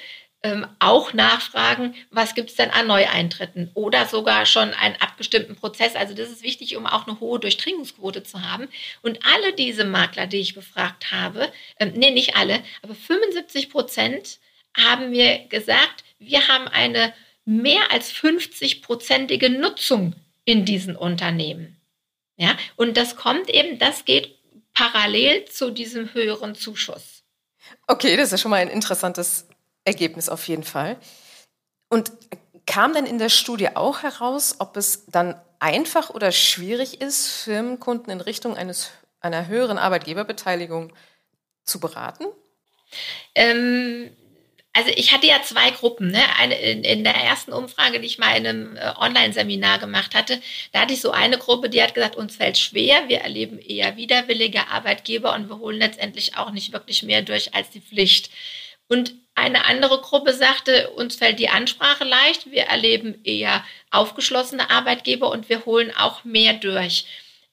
ähm, 0.43 0.67
auch 0.79 1.13
nachfragen, 1.13 1.95
was 2.11 2.35
gibt 2.35 2.49
es 2.49 2.57
denn 2.57 2.69
an 2.69 2.87
Neueintritten 2.87 3.71
oder 3.75 4.05
sogar 4.05 4.45
schon 4.45 4.73
einen 4.73 4.97
abgestimmten 4.97 5.55
Prozess. 5.55 5.95
Also 5.95 6.13
das 6.13 6.29
ist 6.29 6.43
wichtig, 6.43 6.75
um 6.75 6.85
auch 6.85 7.07
eine 7.07 7.19
hohe 7.21 7.39
Durchdringungsquote 7.39 8.23
zu 8.23 8.41
haben. 8.41 8.67
Und 9.01 9.19
alle 9.25 9.53
diese 9.53 9.85
Makler, 9.85 10.27
die 10.27 10.41
ich 10.41 10.53
befragt 10.53 11.11
habe, 11.11 11.51
ähm, 11.79 11.93
nee, 11.95 12.11
nicht 12.11 12.35
alle, 12.35 12.61
aber 12.81 12.93
75 12.93 13.69
Prozent 13.69 14.39
haben 14.77 15.11
mir 15.11 15.47
gesagt, 15.47 16.03
wir 16.25 16.47
haben 16.47 16.67
eine 16.67 17.13
mehr 17.45 17.91
als 17.91 18.11
50-prozentige 18.11 19.49
Nutzung 19.49 20.15
in 20.45 20.65
diesen 20.65 20.95
Unternehmen. 20.95 21.79
Ja, 22.37 22.57
und 22.75 22.97
das 22.97 23.15
kommt 23.15 23.49
eben, 23.49 23.79
das 23.79 24.05
geht 24.05 24.39
parallel 24.73 25.45
zu 25.45 25.69
diesem 25.69 26.13
höheren 26.13 26.55
Zuschuss. 26.55 27.23
Okay, 27.87 28.17
das 28.17 28.33
ist 28.33 28.41
schon 28.41 28.51
mal 28.51 28.57
ein 28.57 28.69
interessantes 28.69 29.47
Ergebnis 29.85 30.29
auf 30.29 30.47
jeden 30.47 30.63
Fall. 30.63 30.97
Und 31.89 32.11
kam 32.65 32.93
denn 32.93 33.05
in 33.05 33.19
der 33.19 33.29
Studie 33.29 33.75
auch 33.75 34.03
heraus, 34.03 34.55
ob 34.59 34.77
es 34.77 35.05
dann 35.07 35.39
einfach 35.59 36.09
oder 36.09 36.31
schwierig 36.31 37.01
ist, 37.01 37.27
Firmenkunden 37.27 38.11
in 38.11 38.21
Richtung 38.21 38.57
eines, 38.57 38.91
einer 39.19 39.47
höheren 39.47 39.77
Arbeitgeberbeteiligung 39.77 40.93
zu 41.65 41.79
beraten? 41.79 42.25
Ähm, 43.35 44.15
also 44.73 44.89
ich 44.95 45.13
hatte 45.13 45.27
ja 45.27 45.41
zwei 45.43 45.69
Gruppen. 45.69 46.11
Ne? 46.11 46.21
Eine, 46.37 46.55
in, 46.55 46.83
in, 46.83 47.03
der 47.03 47.15
ersten 47.15 47.53
Umfrage, 47.53 47.99
die 47.99 48.07
ich 48.07 48.17
mal 48.17 48.35
in 48.35 48.47
einem 48.47 48.75
äh, 48.75 48.91
Online-Seminar 48.97 49.79
gemacht 49.79 50.15
hatte, 50.15 50.41
da 50.71 50.81
hatte 50.81 50.93
ich 50.93 51.01
so 51.01 51.11
eine 51.11 51.37
Gruppe, 51.37 51.69
die 51.69 51.81
hat 51.81 51.93
gesagt, 51.93 52.15
uns 52.15 52.35
fällt 52.35 52.57
schwer, 52.57 53.07
wir 53.07 53.19
erleben 53.19 53.59
eher 53.59 53.95
widerwillige 53.97 54.67
Arbeitgeber 54.69 55.33
und 55.35 55.47
wir 55.49 55.59
holen 55.59 55.77
letztendlich 55.77 56.37
auch 56.37 56.51
nicht 56.51 56.73
wirklich 56.73 57.03
mehr 57.03 57.21
durch 57.21 57.53
als 57.53 57.69
die 57.69 57.81
Pflicht. 57.81 58.31
Und 58.87 59.13
eine 59.35 59.65
andere 59.65 60.01
Gruppe 60.01 60.33
sagte, 60.33 60.89
uns 60.91 61.15
fällt 61.15 61.39
die 61.39 61.49
Ansprache 61.49 62.03
leicht, 62.03 62.51
wir 62.51 62.63
erleben 62.63 63.23
eher 63.23 63.63
aufgeschlossene 63.91 64.69
Arbeitgeber 64.69 65.31
und 65.31 65.49
wir 65.49 65.65
holen 65.65 65.91
auch 65.95 66.23
mehr 66.23 66.53
durch. 66.53 67.05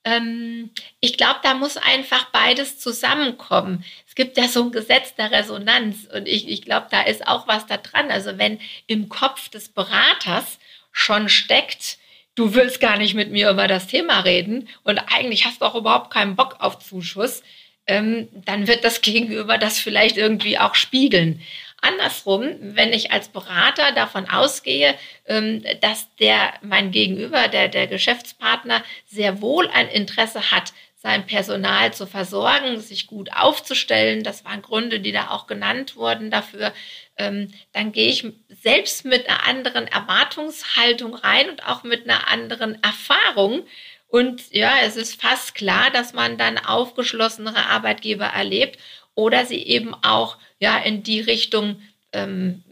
Ähm, 0.04 0.70
ich 1.00 1.16
glaube, 1.18 1.40
da 1.42 1.54
muss 1.54 1.76
einfach 1.76 2.26
beides 2.30 2.78
zusammenkommen. 2.78 3.84
Es 4.08 4.14
gibt 4.14 4.38
ja 4.38 4.48
so 4.48 4.64
ein 4.64 4.72
Gesetz 4.72 5.14
der 5.14 5.30
Resonanz 5.30 6.08
und 6.12 6.26
ich, 6.26 6.48
ich 6.48 6.62
glaube, 6.62 6.86
da 6.90 7.02
ist 7.02 7.26
auch 7.26 7.46
was 7.46 7.66
da 7.66 7.76
dran. 7.76 8.10
Also 8.10 8.38
wenn 8.38 8.58
im 8.86 9.08
Kopf 9.08 9.48
des 9.50 9.68
Beraters 9.68 10.58
schon 10.92 11.28
steckt, 11.28 11.98
du 12.34 12.54
willst 12.54 12.80
gar 12.80 12.96
nicht 12.96 13.14
mit 13.14 13.30
mir 13.30 13.50
über 13.50 13.68
das 13.68 13.86
Thema 13.86 14.20
reden 14.20 14.68
und 14.84 14.98
eigentlich 14.98 15.44
hast 15.44 15.60
du 15.60 15.66
auch 15.66 15.74
überhaupt 15.74 16.10
keinen 16.12 16.36
Bock 16.36 16.56
auf 16.60 16.78
Zuschuss, 16.78 17.42
ähm, 17.86 18.28
dann 18.32 18.66
wird 18.66 18.84
das 18.84 19.00
Gegenüber 19.02 19.58
das 19.58 19.78
vielleicht 19.78 20.16
irgendwie 20.16 20.58
auch 20.58 20.74
spiegeln. 20.74 21.42
Andersrum, 21.82 22.56
wenn 22.60 22.92
ich 22.92 23.12
als 23.12 23.28
Berater 23.28 23.92
davon 23.92 24.28
ausgehe, 24.28 24.94
ähm, 25.26 25.64
dass 25.80 26.14
der 26.16 26.52
mein 26.62 26.90
Gegenüber, 26.90 27.48
der, 27.48 27.68
der 27.68 27.86
Geschäftspartner, 27.86 28.82
sehr 29.06 29.40
wohl 29.40 29.68
ein 29.68 29.88
Interesse 29.88 30.50
hat, 30.50 30.72
sein 31.02 31.26
Personal 31.26 31.94
zu 31.94 32.06
versorgen, 32.06 32.78
sich 32.78 33.06
gut 33.06 33.32
aufzustellen, 33.32 34.22
das 34.22 34.44
waren 34.44 34.60
Gründe, 34.60 35.00
die 35.00 35.12
da 35.12 35.30
auch 35.30 35.46
genannt 35.46 35.96
wurden 35.96 36.30
dafür, 36.30 36.74
ähm, 37.16 37.52
dann 37.72 37.92
gehe 37.92 38.10
ich 38.10 38.26
selbst 38.48 39.06
mit 39.06 39.26
einer 39.26 39.46
anderen 39.46 39.86
Erwartungshaltung 39.86 41.14
rein 41.14 41.48
und 41.48 41.66
auch 41.66 41.84
mit 41.84 42.04
einer 42.04 42.28
anderen 42.28 42.82
Erfahrung. 42.82 43.66
Und 44.08 44.52
ja, 44.52 44.72
es 44.82 44.96
ist 44.96 45.20
fast 45.20 45.54
klar, 45.54 45.90
dass 45.90 46.12
man 46.12 46.36
dann 46.36 46.58
aufgeschlossenere 46.58 47.66
Arbeitgeber 47.66 48.26
erlebt 48.26 48.78
oder 49.14 49.46
sie 49.46 49.62
eben 49.62 49.94
auch 50.02 50.36
ja 50.60 50.78
in 50.78 51.02
die 51.02 51.20
Richtung 51.20 51.82
ähm, 52.12 52.62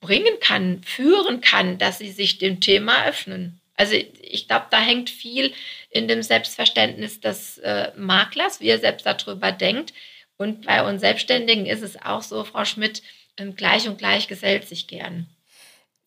bringen 0.00 0.38
kann, 0.40 0.82
führen 0.82 1.42
kann, 1.42 1.76
dass 1.76 1.98
sie 1.98 2.10
sich 2.10 2.38
dem 2.38 2.60
Thema 2.60 3.04
öffnen. 3.06 3.60
Also 3.76 3.94
ich 3.94 4.48
glaube, 4.48 4.66
da 4.70 4.80
hängt 4.80 5.10
viel 5.10 5.52
in 5.90 6.08
dem 6.08 6.22
Selbstverständnis 6.22 7.20
des 7.20 7.58
äh, 7.58 7.92
Maklers, 7.96 8.60
wie 8.60 8.68
er 8.68 8.78
selbst 8.78 9.04
darüber 9.04 9.52
denkt. 9.52 9.92
Und 10.38 10.64
bei 10.66 10.86
uns 10.86 11.00
Selbstständigen 11.00 11.66
ist 11.66 11.82
es 11.82 12.00
auch 12.00 12.22
so, 12.22 12.44
Frau 12.44 12.64
Schmidt, 12.64 13.02
ähm, 13.36 13.54
gleich 13.54 13.86
und 13.86 13.98
gleich 13.98 14.28
gesellt 14.28 14.66
sich 14.66 14.86
gern. 14.86 15.26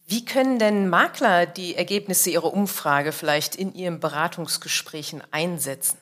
Wie 0.08 0.26
können 0.26 0.58
denn 0.58 0.90
Makler 0.90 1.46
die 1.46 1.76
Ergebnisse 1.76 2.32
ihrer 2.32 2.52
Umfrage 2.52 3.12
vielleicht 3.12 3.56
in 3.56 3.76
ihren 3.76 4.00
Beratungsgesprächen 4.00 5.22
einsetzen? 5.30 6.00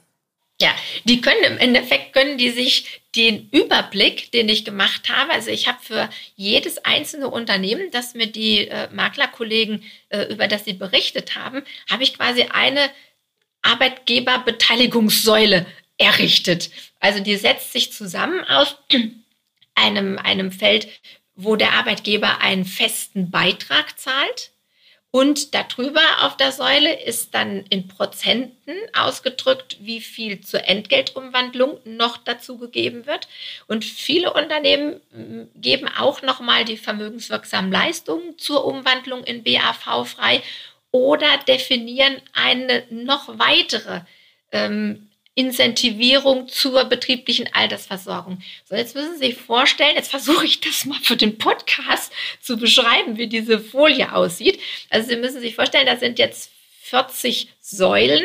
Ja, 0.60 0.76
die 1.04 1.22
können 1.22 1.44
im 1.44 1.60
Endeffekt 1.60 2.14
können 2.14 2.40
die 2.40 2.50
sich 2.50 3.02
den 3.16 3.48
Überblick, 3.52 4.32
den 4.32 4.50
ich 4.50 4.66
gemacht 4.66 5.08
habe, 5.10 5.32
also 5.32 5.52
ich 5.52 5.68
habe 5.68 5.78
für 5.82 6.10
jedes 6.36 6.80
einzelne 6.80 7.30
Unternehmen, 7.30 7.92
das 7.92 8.16
mir 8.16 8.26
die 8.26 8.68
äh, 8.68 8.90
Maklerkollegen 8.92 9.84
äh, 10.10 10.24
über 10.34 10.48
das 10.48 10.66
sie 10.66 10.74
berichtet 10.74 11.36
haben, 11.36 11.62
habe 11.90 12.02
ich 12.02 12.16
quasi 12.16 12.48
eine 12.50 12.90
Arbeitgeberbeteiligungssäule 13.62 15.68
errichtet. 16.00 16.72
Also 17.00 17.22
die 17.22 17.36
setzt 17.36 17.72
sich 17.72 17.94
zusammen 17.94 18.44
aus 18.46 18.78
einem 19.76 20.18
einem 20.18 20.52
Feld, 20.52 20.88
wo 21.36 21.56
der 21.56 21.74
Arbeitgeber 21.74 22.42
einen 22.42 22.66
festen 22.66 23.30
Beitrag 23.30 24.00
zahlt 24.00 24.50
und 25.18 25.56
darüber 25.56 26.04
auf 26.22 26.38
der 26.38 26.52
Säule 26.52 26.94
ist 27.02 27.34
dann 27.34 27.66
in 27.72 27.88
Prozenten 27.88 28.76
ausgedrückt, 28.96 29.78
wie 29.80 30.00
viel 30.00 30.42
zur 30.42 30.68
Entgeltumwandlung 30.68 31.80
noch 31.86 32.18
dazu 32.18 32.60
gegeben 32.60 33.08
wird. 33.08 33.28
Und 33.66 33.84
viele 33.84 34.32
Unternehmen 34.32 35.02
mm, 35.12 35.60
geben 35.60 35.90
auch 35.98 36.22
nochmal 36.22 36.66
die 36.66 36.78
vermögenswirksamen 36.78 37.72
Leistungen 37.72 38.38
zur 38.38 38.64
Umwandlung 38.64 39.24
in 39.24 39.44
BAV 39.44 40.08
frei 40.08 40.44
oder 40.92 41.40
definieren 41.48 42.22
eine 42.34 42.84
noch 42.92 43.40
weitere 43.40 44.02
ähm, 44.52 45.10
Incentivierung 45.38 46.48
zur 46.48 46.86
betrieblichen 46.86 47.48
Altersversorgung. 47.54 48.40
So, 48.66 48.76
jetzt 48.76 48.96
müssen 48.96 49.14
Sie 49.14 49.28
sich 49.28 49.36
vorstellen, 49.36 49.96
jetzt 49.96 50.10
versuche 50.10 50.46
ich 50.46 50.62
das 50.62 50.86
mal 50.86 51.00
für 51.02 51.16
den 51.16 51.38
Podcast 51.38 52.12
zu 52.42 52.58
beschreiben, 52.58 53.18
wie 53.18 53.28
diese 53.28 53.60
Folie 53.60 54.14
aussieht. 54.14 54.60
Also 54.90 55.10
Sie 55.10 55.16
müssen 55.16 55.40
sich 55.40 55.56
vorstellen, 55.56 55.86
da 55.86 55.96
sind 55.96 56.18
jetzt 56.18 56.50
40 56.82 57.50
Säulen 57.62 58.24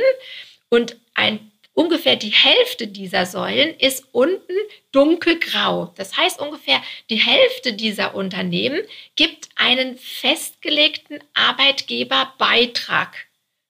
und 0.71 0.97
ein 1.14 1.52
Ungefähr 1.75 2.16
die 2.16 2.28
Hälfte 2.28 2.87
dieser 2.87 3.25
Säulen 3.25 3.75
ist 3.78 4.04
unten 4.12 4.52
dunkelgrau. 4.92 5.90
Das 5.97 6.19
heißt, 6.19 6.38
ungefähr 6.38 6.83
die 7.09 7.16
Hälfte 7.16 7.73
dieser 7.73 8.14
Unternehmen 8.14 8.83
gibt 9.16 9.49
einen 9.57 9.97
festgelegten 9.97 11.21
Arbeitgeberbeitrag 11.33 13.16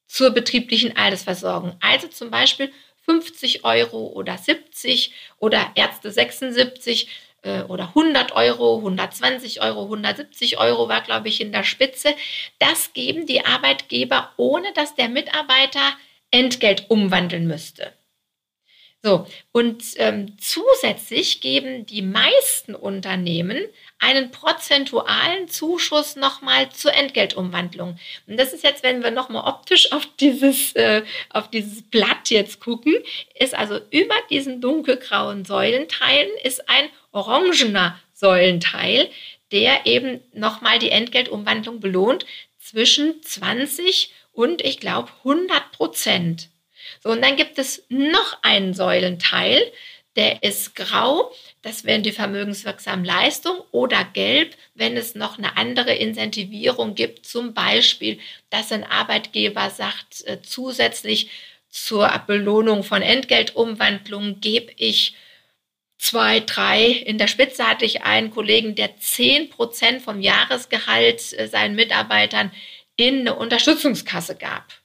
zur 0.08 0.30
betrieblichen 0.30 0.96
Altersversorgung. 0.96 1.76
Also 1.80 2.08
zum 2.08 2.32
Beispiel 2.32 2.72
50 3.02 3.64
Euro 3.64 4.08
oder 4.08 4.38
70 4.38 5.12
oder 5.38 5.72
Ärzte 5.74 6.10
76 6.10 7.08
äh, 7.42 7.62
oder 7.62 7.88
100 7.88 8.32
Euro, 8.32 8.78
120 8.78 9.60
Euro, 9.62 9.84
170 9.84 10.58
Euro 10.58 10.88
war, 10.88 11.02
glaube 11.02 11.28
ich, 11.28 11.40
in 11.40 11.52
der 11.52 11.64
Spitze. 11.64 12.14
Das 12.58 12.92
geben 12.92 13.26
die 13.26 13.44
Arbeitgeber, 13.44 14.32
ohne 14.36 14.72
dass 14.74 14.94
der 14.94 15.08
Mitarbeiter 15.08 15.96
Entgelt 16.30 16.86
umwandeln 16.88 17.46
müsste. 17.46 17.92
So, 19.02 19.26
und 19.50 19.82
ähm, 19.96 20.38
zusätzlich 20.38 21.40
geben 21.40 21.84
die 21.86 22.02
meisten 22.02 22.74
Unternehmen 22.76 23.66
einen 24.02 24.32
prozentualen 24.32 25.48
Zuschuss 25.48 26.16
nochmal 26.16 26.70
zur 26.70 26.92
Entgeltumwandlung. 26.92 27.98
Und 28.26 28.36
das 28.36 28.52
ist 28.52 28.64
jetzt, 28.64 28.82
wenn 28.82 29.02
wir 29.02 29.12
nochmal 29.12 29.44
optisch 29.46 29.92
auf 29.92 30.04
dieses, 30.18 30.72
äh, 30.72 31.02
auf 31.30 31.48
dieses 31.50 31.82
Blatt 31.82 32.28
jetzt 32.28 32.58
gucken, 32.58 32.96
ist 33.38 33.54
also 33.54 33.78
über 33.90 34.16
diesen 34.28 34.60
dunkelgrauen 34.60 35.44
Säulenteilen 35.44 36.28
ist 36.42 36.68
ein 36.68 36.88
orangener 37.12 37.96
Säulenteil, 38.12 39.08
der 39.52 39.86
eben 39.86 40.20
nochmal 40.32 40.80
die 40.80 40.90
Entgeltumwandlung 40.90 41.78
belohnt 41.78 42.26
zwischen 42.58 43.22
20 43.22 44.12
und 44.32 44.62
ich 44.62 44.80
glaube 44.80 45.10
100 45.18 45.70
Prozent. 45.70 46.48
So, 47.00 47.10
und 47.10 47.22
dann 47.22 47.36
gibt 47.36 47.58
es 47.58 47.84
noch 47.88 48.38
einen 48.42 48.74
Säulenteil, 48.74 49.62
der 50.16 50.42
ist 50.42 50.74
grau, 50.74 51.32
das 51.62 51.84
wären 51.84 52.02
die 52.02 52.12
vermögenswirksamen 52.12 53.04
Leistungen 53.04 53.62
oder 53.70 54.04
gelb, 54.04 54.56
wenn 54.74 54.96
es 54.96 55.14
noch 55.14 55.38
eine 55.38 55.56
andere 55.56 55.94
Incentivierung 55.94 56.94
gibt, 56.94 57.24
zum 57.24 57.54
Beispiel, 57.54 58.18
dass 58.50 58.72
ein 58.72 58.84
Arbeitgeber 58.84 59.70
sagt, 59.70 60.24
äh, 60.26 60.42
zusätzlich 60.42 61.30
zur 61.70 62.08
Belohnung 62.26 62.84
von 62.84 63.00
Entgeltumwandlungen 63.00 64.40
gebe 64.40 64.72
ich 64.76 65.14
zwei, 65.96 66.40
drei. 66.40 66.86
In 66.86 67.16
der 67.16 67.28
Spitze 67.28 67.66
hatte 67.66 67.86
ich 67.86 68.02
einen 68.02 68.30
Kollegen, 68.30 68.74
der 68.74 68.98
zehn 68.98 69.48
Prozent 69.48 70.02
vom 70.02 70.20
Jahresgehalt 70.20 71.32
äh, 71.32 71.48
seinen 71.48 71.74
Mitarbeitern 71.74 72.52
in 72.96 73.20
eine 73.20 73.34
Unterstützungskasse 73.36 74.36
gab. 74.36 74.81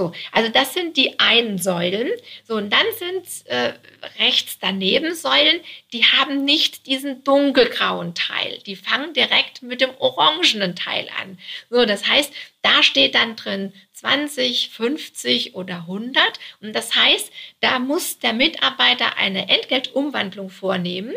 So, 0.00 0.12
also 0.32 0.50
das 0.50 0.72
sind 0.72 0.96
die 0.96 1.20
einen 1.20 1.58
Säulen. 1.58 2.08
So, 2.48 2.54
und 2.54 2.72
dann 2.72 2.86
sind 2.98 3.46
äh, 3.48 3.74
rechts 4.18 4.56
daneben 4.58 5.14
Säulen, 5.14 5.60
die 5.92 6.04
haben 6.04 6.42
nicht 6.46 6.86
diesen 6.86 7.22
dunkelgrauen 7.22 8.14
Teil. 8.14 8.60
Die 8.64 8.76
fangen 8.76 9.12
direkt 9.12 9.60
mit 9.60 9.82
dem 9.82 9.90
orangenen 9.98 10.74
Teil 10.74 11.06
an. 11.20 11.38
So, 11.68 11.84
das 11.84 12.08
heißt, 12.08 12.32
da 12.62 12.82
steht 12.82 13.14
dann 13.14 13.36
drin 13.36 13.74
20, 13.92 14.70
50 14.70 15.54
oder 15.54 15.80
100. 15.80 16.22
Und 16.62 16.74
das 16.74 16.94
heißt, 16.94 17.30
da 17.60 17.78
muss 17.78 18.20
der 18.20 18.32
Mitarbeiter 18.32 19.18
eine 19.18 19.50
Entgeltumwandlung 19.50 20.48
vornehmen, 20.48 21.14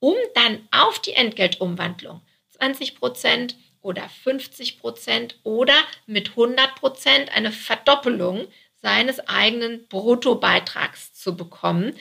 um 0.00 0.14
dann 0.34 0.66
auf 0.70 0.98
die 1.00 1.12
Entgeltumwandlung 1.12 2.22
20 2.48 2.94
Prozent 2.94 3.56
oder 3.82 4.08
50 4.08 4.78
Prozent 4.78 5.36
oder 5.42 5.74
mit 6.06 6.30
100 6.30 6.74
Prozent 6.76 7.30
eine 7.34 7.52
Verdoppelung 7.52 8.46
seines 8.80 9.20
eigenen 9.28 9.86
Bruttobeitrags 9.88 11.14
zu 11.14 11.36
bekommen. 11.36 11.94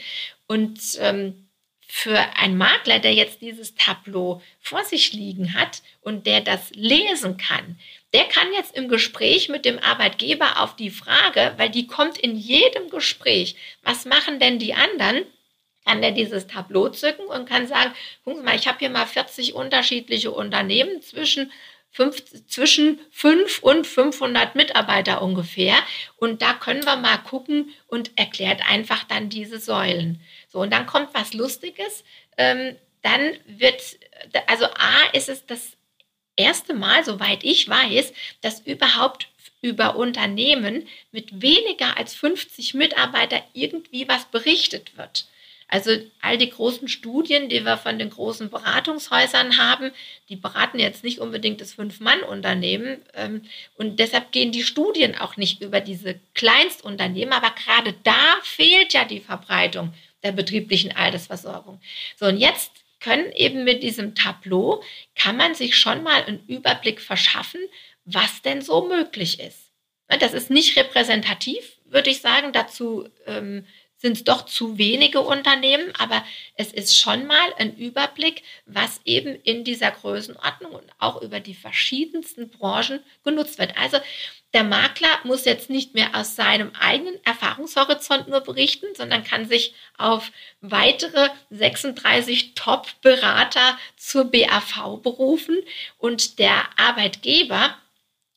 Und 0.47 0.79
ähm, 0.99 1.47
für 1.87 2.17
einen 2.37 2.57
Makler, 2.57 2.99
der 2.99 3.13
jetzt 3.13 3.41
dieses 3.41 3.75
Tableau 3.75 4.41
vor 4.59 4.83
sich 4.85 5.11
liegen 5.11 5.53
hat 5.53 5.81
und 5.99 6.25
der 6.25 6.39
das 6.39 6.71
lesen 6.71 7.37
kann, 7.37 7.77
der 8.13 8.23
kann 8.25 8.53
jetzt 8.53 8.75
im 8.75 8.87
Gespräch 8.87 9.49
mit 9.49 9.65
dem 9.65 9.77
Arbeitgeber 9.77 10.61
auf 10.61 10.75
die 10.75 10.89
Frage, 10.89 11.53
weil 11.57 11.69
die 11.69 11.87
kommt 11.87 12.17
in 12.17 12.37
jedem 12.37 12.89
Gespräch, 12.89 13.55
was 13.83 14.05
machen 14.05 14.39
denn 14.39 14.57
die 14.57 14.73
anderen? 14.73 15.25
kann 15.85 16.01
der 16.01 16.11
dieses 16.11 16.47
Tableau 16.47 16.89
zücken 16.89 17.25
und 17.25 17.49
kann 17.49 17.67
sagen, 17.67 17.93
Sie 18.25 18.33
mal, 18.35 18.55
ich 18.55 18.67
habe 18.67 18.79
hier 18.79 18.89
mal 18.89 19.05
40 19.05 19.53
unterschiedliche 19.53 20.31
Unternehmen 20.31 21.01
zwischen 21.01 21.51
fünf, 21.91 22.23
zwischen 22.47 22.99
5 23.11 23.59
und 23.59 23.85
500 23.85 24.55
Mitarbeiter 24.55 25.21
ungefähr. 25.21 25.75
Und 26.17 26.41
da 26.41 26.53
können 26.53 26.85
wir 26.85 26.95
mal 26.95 27.17
gucken 27.17 27.73
und 27.87 28.11
erklärt 28.17 28.61
einfach 28.67 29.03
dann 29.03 29.29
diese 29.29 29.59
Säulen. 29.59 30.21
So, 30.47 30.59
und 30.61 30.71
dann 30.71 30.85
kommt 30.85 31.13
was 31.13 31.33
Lustiges. 31.33 32.03
Ähm, 32.37 32.75
dann 33.01 33.33
wird, 33.45 33.81
also 34.47 34.65
A 34.65 35.09
ist 35.13 35.29
es 35.29 35.45
das 35.45 35.77
erste 36.35 36.73
Mal, 36.73 37.03
soweit 37.03 37.43
ich 37.43 37.67
weiß, 37.67 38.13
dass 38.41 38.61
überhaupt 38.61 39.27
über 39.61 39.95
Unternehmen 39.95 40.87
mit 41.11 41.41
weniger 41.41 41.97
als 41.97 42.15
50 42.15 42.73
Mitarbeiter 42.73 43.43
irgendwie 43.53 44.07
was 44.07 44.25
berichtet 44.25 44.97
wird. 44.97 45.27
Also 45.71 45.91
all 46.21 46.37
die 46.37 46.49
großen 46.49 46.89
Studien, 46.89 47.47
die 47.47 47.63
wir 47.63 47.77
von 47.77 47.97
den 47.97 48.09
großen 48.09 48.49
Beratungshäusern 48.49 49.57
haben, 49.57 49.91
die 50.27 50.35
beraten 50.35 50.79
jetzt 50.79 51.05
nicht 51.05 51.19
unbedingt 51.19 51.61
das 51.61 51.73
Fünf-Mann-Unternehmen. 51.73 52.97
Ähm, 53.13 53.43
und 53.77 53.97
deshalb 53.97 54.33
gehen 54.33 54.51
die 54.51 54.63
Studien 54.63 55.15
auch 55.15 55.37
nicht 55.37 55.61
über 55.61 55.79
diese 55.79 56.19
Kleinstunternehmen. 56.33 57.33
Aber 57.33 57.51
gerade 57.51 57.95
da 58.03 58.37
fehlt 58.43 58.91
ja 58.91 59.05
die 59.05 59.21
Verbreitung 59.21 59.93
der 60.23 60.33
betrieblichen 60.33 60.93
Altersversorgung. 60.93 61.79
So, 62.17 62.25
und 62.25 62.37
jetzt 62.37 62.71
können 62.99 63.31
eben 63.31 63.63
mit 63.63 63.81
diesem 63.81 64.13
Tableau, 64.13 64.83
kann 65.15 65.37
man 65.37 65.55
sich 65.55 65.77
schon 65.77 66.03
mal 66.03 66.21
einen 66.21 66.43
Überblick 66.47 66.99
verschaffen, 66.99 67.61
was 68.03 68.41
denn 68.41 68.61
so 68.61 68.85
möglich 68.89 69.39
ist. 69.39 69.71
Das 70.19 70.33
ist 70.33 70.49
nicht 70.49 70.77
repräsentativ, 70.77 71.77
würde 71.85 72.09
ich 72.09 72.19
sagen. 72.19 72.51
Dazu 72.51 73.07
ähm, 73.25 73.65
sind 74.01 74.17
es 74.17 74.23
doch 74.23 74.45
zu 74.45 74.79
wenige 74.79 75.21
Unternehmen, 75.21 75.93
aber 75.99 76.25
es 76.55 76.73
ist 76.73 76.97
schon 76.97 77.27
mal 77.27 77.53
ein 77.59 77.77
Überblick, 77.77 78.41
was 78.65 78.99
eben 79.05 79.35
in 79.43 79.63
dieser 79.63 79.91
Größenordnung 79.91 80.71
und 80.71 80.91
auch 80.97 81.21
über 81.21 81.39
die 81.39 81.53
verschiedensten 81.53 82.49
Branchen 82.49 83.01
genutzt 83.23 83.59
wird. 83.59 83.77
Also 83.77 83.99
der 84.53 84.63
Makler 84.63 85.19
muss 85.23 85.45
jetzt 85.45 85.69
nicht 85.69 85.93
mehr 85.93 86.15
aus 86.15 86.35
seinem 86.35 86.71
eigenen 86.79 87.23
Erfahrungshorizont 87.23 88.27
nur 88.27 88.41
berichten, 88.41 88.87
sondern 88.95 89.23
kann 89.23 89.47
sich 89.47 89.75
auf 89.97 90.31
weitere 90.61 91.29
36 91.51 92.55
Top-Berater 92.55 93.77
zur 93.97 94.25
BAV 94.25 94.99
berufen 95.03 95.57
und 95.99 96.39
der 96.39 96.67
Arbeitgeber 96.75 97.77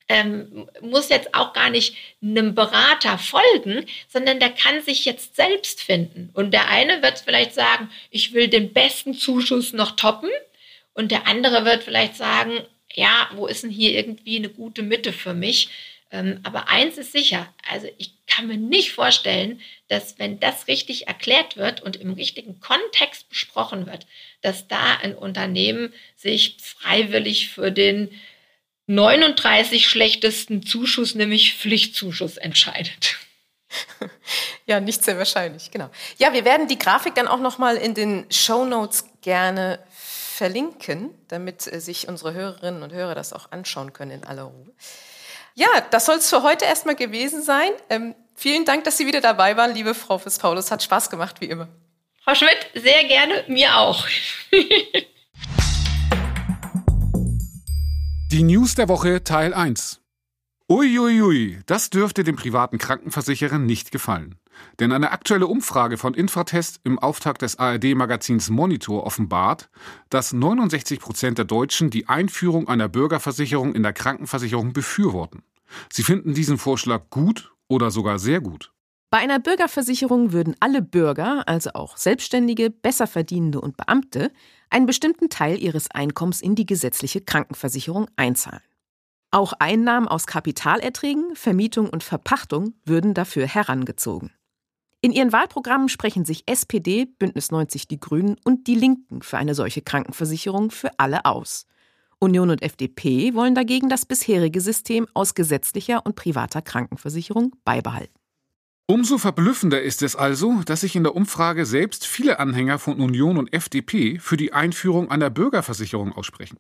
ähm, 0.09 0.69
muss 0.81 1.09
jetzt 1.09 1.35
auch 1.35 1.53
gar 1.53 1.71
nicht 1.71 1.97
einem 2.23 2.55
Berater 2.55 3.19
folgen, 3.19 3.87
sondern 4.09 4.39
der 4.39 4.51
kann 4.51 4.83
sich 4.83 5.05
jetzt 5.05 5.37
selbst 5.37 5.83
finden. 5.83 6.31
Und 6.35 6.53
der 6.53 6.69
eine 6.69 7.03
wird 7.03 7.21
vielleicht 7.21 7.55
sagen, 7.55 7.91
ich 8.11 8.33
will 8.35 8.49
den 8.49 8.73
besten 8.73 9.15
Zuschuss 9.15 9.73
noch 9.73 9.93
toppen. 9.93 10.31
Und 10.93 11.11
der 11.11 11.27
andere 11.27 11.65
wird 11.65 11.83
vielleicht 11.83 12.17
sagen, 12.17 12.61
ja, 12.93 13.29
wo 13.35 13.47
ist 13.47 13.63
denn 13.63 13.71
hier 13.71 13.93
irgendwie 13.93 14.37
eine 14.37 14.51
gute 14.51 14.83
Mitte 14.83 15.13
für 15.13 15.35
mich? 15.35 15.71
Ähm, 16.13 16.41
aber 16.45 16.69
eins 16.69 16.97
ist 16.99 17.13
sicher, 17.13 17.53
also 17.69 17.89
ich 17.99 18.13
kann 18.27 18.47
mir 18.47 18.57
nicht 18.57 18.93
vorstellen, 18.93 19.61
dass 19.89 20.19
wenn 20.19 20.39
das 20.39 20.69
richtig 20.69 21.09
erklärt 21.09 21.57
wird 21.57 21.83
und 21.83 21.97
im 21.97 22.13
richtigen 22.13 22.61
Kontext 22.61 23.29
besprochen 23.29 23.87
wird, 23.87 24.07
dass 24.41 24.69
da 24.69 24.97
ein 25.03 25.15
Unternehmen 25.15 25.93
sich 26.15 26.57
freiwillig 26.61 27.49
für 27.49 27.73
den 27.73 28.11
39 28.87 29.89
schlechtesten 29.89 30.65
Zuschuss, 30.67 31.15
nämlich 31.15 31.55
Pflichtzuschuss, 31.55 32.37
entscheidet. 32.37 33.17
Ja, 34.67 34.81
nicht 34.81 35.05
sehr 35.05 35.19
wahrscheinlich, 35.19 35.71
genau. 35.71 35.91
Ja, 36.17 36.33
wir 36.33 36.47
werden 36.47 36.69
die 36.69 36.79
Grafik 36.79 37.15
dann 37.15 37.29
auch 37.29 37.41
nochmal 37.41 37.77
in 37.77 37.93
den 37.93 38.25
Show 38.31 38.65
Notes 38.65 39.05
gerne 39.21 39.79
verlinken, 39.91 41.11
damit 41.29 41.71
äh, 41.71 41.81
sich 41.81 42.09
unsere 42.09 42.33
Hörerinnen 42.33 42.83
und 42.83 42.93
Hörer 42.93 43.15
das 43.15 43.35
auch 43.35 43.53
anschauen 43.53 43.93
können 43.93 44.11
in 44.11 44.25
aller 44.25 44.45
Ruhe. 44.45 44.73
Ja, 45.55 45.69
das 45.91 46.07
soll 46.07 46.17
es 46.17 46.31
für 46.31 46.43
heute 46.43 46.65
erstmal 46.65 46.97
gewesen 46.97 47.43
sein. 47.43 47.71
Ähm, 47.91 48.15
vielen 48.35 48.65
Dank, 48.65 48.85
dass 48.85 48.97
Sie 48.97 49.07
wieder 49.07 49.21
dabei 49.21 49.57
waren, 49.57 49.75
liebe 49.75 49.95
Frau 49.95 50.19
Fiss-Paulus. 50.19 50.71
Hat 50.71 50.83
Spaß 50.83 51.11
gemacht, 51.11 51.41
wie 51.41 51.47
immer. 51.47 51.69
Frau 52.25 52.35
Schmidt, 52.35 52.59
sehr 52.75 53.05
gerne, 53.05 53.45
mir 53.49 53.77
auch. 53.77 54.07
Die 58.35 58.43
News 58.43 58.75
der 58.75 58.89
Woche 58.89 59.23
Teil 59.23 59.55
1. 59.55 60.01
Uiuiui, 60.69 61.61
das 61.67 61.89
dürfte 61.89 62.25
dem 62.25 62.35
privaten 62.35 62.79
Krankenversicherern 62.79 63.65
nicht 63.65 63.93
gefallen. 63.93 64.41
Denn 64.81 64.91
eine 64.91 65.13
aktuelle 65.13 65.47
Umfrage 65.47 65.97
von 65.99 66.15
Infratest 66.15 66.81
im 66.83 66.99
Auftakt 66.99 67.43
des 67.43 67.61
ARD-Magazins 67.61 68.51
Monitor 68.51 69.05
offenbart, 69.07 69.71
dass 70.11 70.33
69 70.33 70.99
Prozent 70.99 71.39
der 71.39 71.45
Deutschen 71.45 71.91
die 71.91 72.09
Einführung 72.09 72.67
einer 72.67 72.89
Bürgerversicherung 72.89 73.73
in 73.73 73.85
der 73.85 73.93
Krankenversicherung 73.93 74.73
befürworten. 74.73 75.45
Sie 75.93 76.03
finden 76.03 76.35
diesen 76.35 76.59
Vorschlag 76.59 77.11
gut 77.11 77.53
oder 77.69 77.93
sogar 77.93 78.19
sehr 78.19 78.41
gut. 78.41 78.74
Bei 79.15 79.21
einer 79.21 79.39
Bürgerversicherung 79.39 80.33
würden 80.33 80.57
alle 80.59 80.83
Bürger, 80.83 81.47
also 81.47 81.71
auch 81.75 81.97
Selbstständige, 81.97 82.71
Besserverdienende 82.71 83.61
und 83.61 83.77
Beamte, 83.77 84.33
einen 84.71 84.87
bestimmten 84.87 85.29
Teil 85.29 85.63
ihres 85.63 85.89
Einkommens 85.89 86.41
in 86.41 86.57
die 86.57 86.67
gesetzliche 86.67 87.21
Krankenversicherung 87.21 88.09
einzahlen. 88.17 88.65
Auch 89.31 89.53
Einnahmen 89.61 90.09
aus 90.09 90.27
Kapitalerträgen, 90.27 91.37
Vermietung 91.37 91.91
und 91.91 92.03
Verpachtung 92.03 92.75
würden 92.85 93.15
dafür 93.15 93.47
herangezogen. 93.47 94.33
In 95.01 95.13
ihren 95.13 95.31
Wahlprogrammen 95.31 95.89
sprechen 95.89 96.25
sich 96.25 96.43
SPD, 96.47 97.05
Bündnis 97.05 97.53
90 97.53 97.87
Die 97.87 98.01
Grünen 98.01 98.35
und 98.43 98.67
die 98.67 98.75
Linken 98.75 99.23
für 99.23 99.39
eine 99.39 99.55
solche 99.55 99.83
Krankenversicherung 99.83 100.73
für 100.73 100.91
alle 100.99 101.25
aus. 101.25 101.67
Union 102.19 102.51
und 102.51 102.63
FDP 102.63 103.33
wollen 103.35 103.55
dagegen 103.55 103.89
das 103.89 104.07
bisherige 104.07 104.61
System 104.61 105.07
aus 105.15 105.37
gesetzlicher 105.37 106.05
und 106.05 106.17
privater 106.17 106.63
Krankenversicherung 106.63 107.55
beibehalten. 107.65 108.24
Umso 108.87 109.17
verblüffender 109.17 109.81
ist 109.81 110.03
es 110.03 110.15
also, 110.15 110.61
dass 110.67 110.83
sich 110.83 110.95
in 110.95 111.05
der 111.05 111.17
Umfrage 111.17 111.65
selbst 111.65 112.07
viele 112.07 112.39
Anhänger 112.39 112.79
von 112.79 113.01
Union 113.01 113.39
und 113.39 113.51
FDP 113.51 114.19
für 114.19 114.37
die 114.37 114.53
Einführung 114.53 115.11
einer 115.11 115.31
Bürgerversicherung 115.31 116.13
aussprechen. 116.13 116.59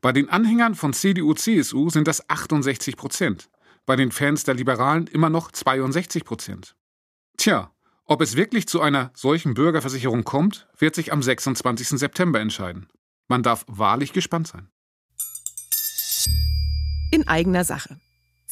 Bei 0.00 0.10
den 0.12 0.30
Anhängern 0.30 0.74
von 0.74 0.94
CDU-CSU 0.94 1.90
sind 1.90 2.08
das 2.08 2.30
68 2.30 2.96
Prozent, 2.96 3.50
bei 3.84 3.94
den 3.94 4.10
Fans 4.10 4.44
der 4.44 4.54
Liberalen 4.54 5.06
immer 5.06 5.28
noch 5.28 5.52
62 5.52 6.24
Prozent. 6.24 6.76
Tja, 7.36 7.70
ob 8.06 8.22
es 8.22 8.36
wirklich 8.36 8.66
zu 8.66 8.80
einer 8.80 9.10
solchen 9.14 9.52
Bürgerversicherung 9.52 10.24
kommt, 10.24 10.66
wird 10.78 10.94
sich 10.94 11.12
am 11.12 11.22
26. 11.22 11.88
September 11.90 12.40
entscheiden. 12.40 12.88
Man 13.28 13.42
darf 13.42 13.66
wahrlich 13.68 14.14
gespannt 14.14 14.48
sein. 14.48 14.70
In 17.10 17.28
eigener 17.28 17.64
Sache. 17.64 18.00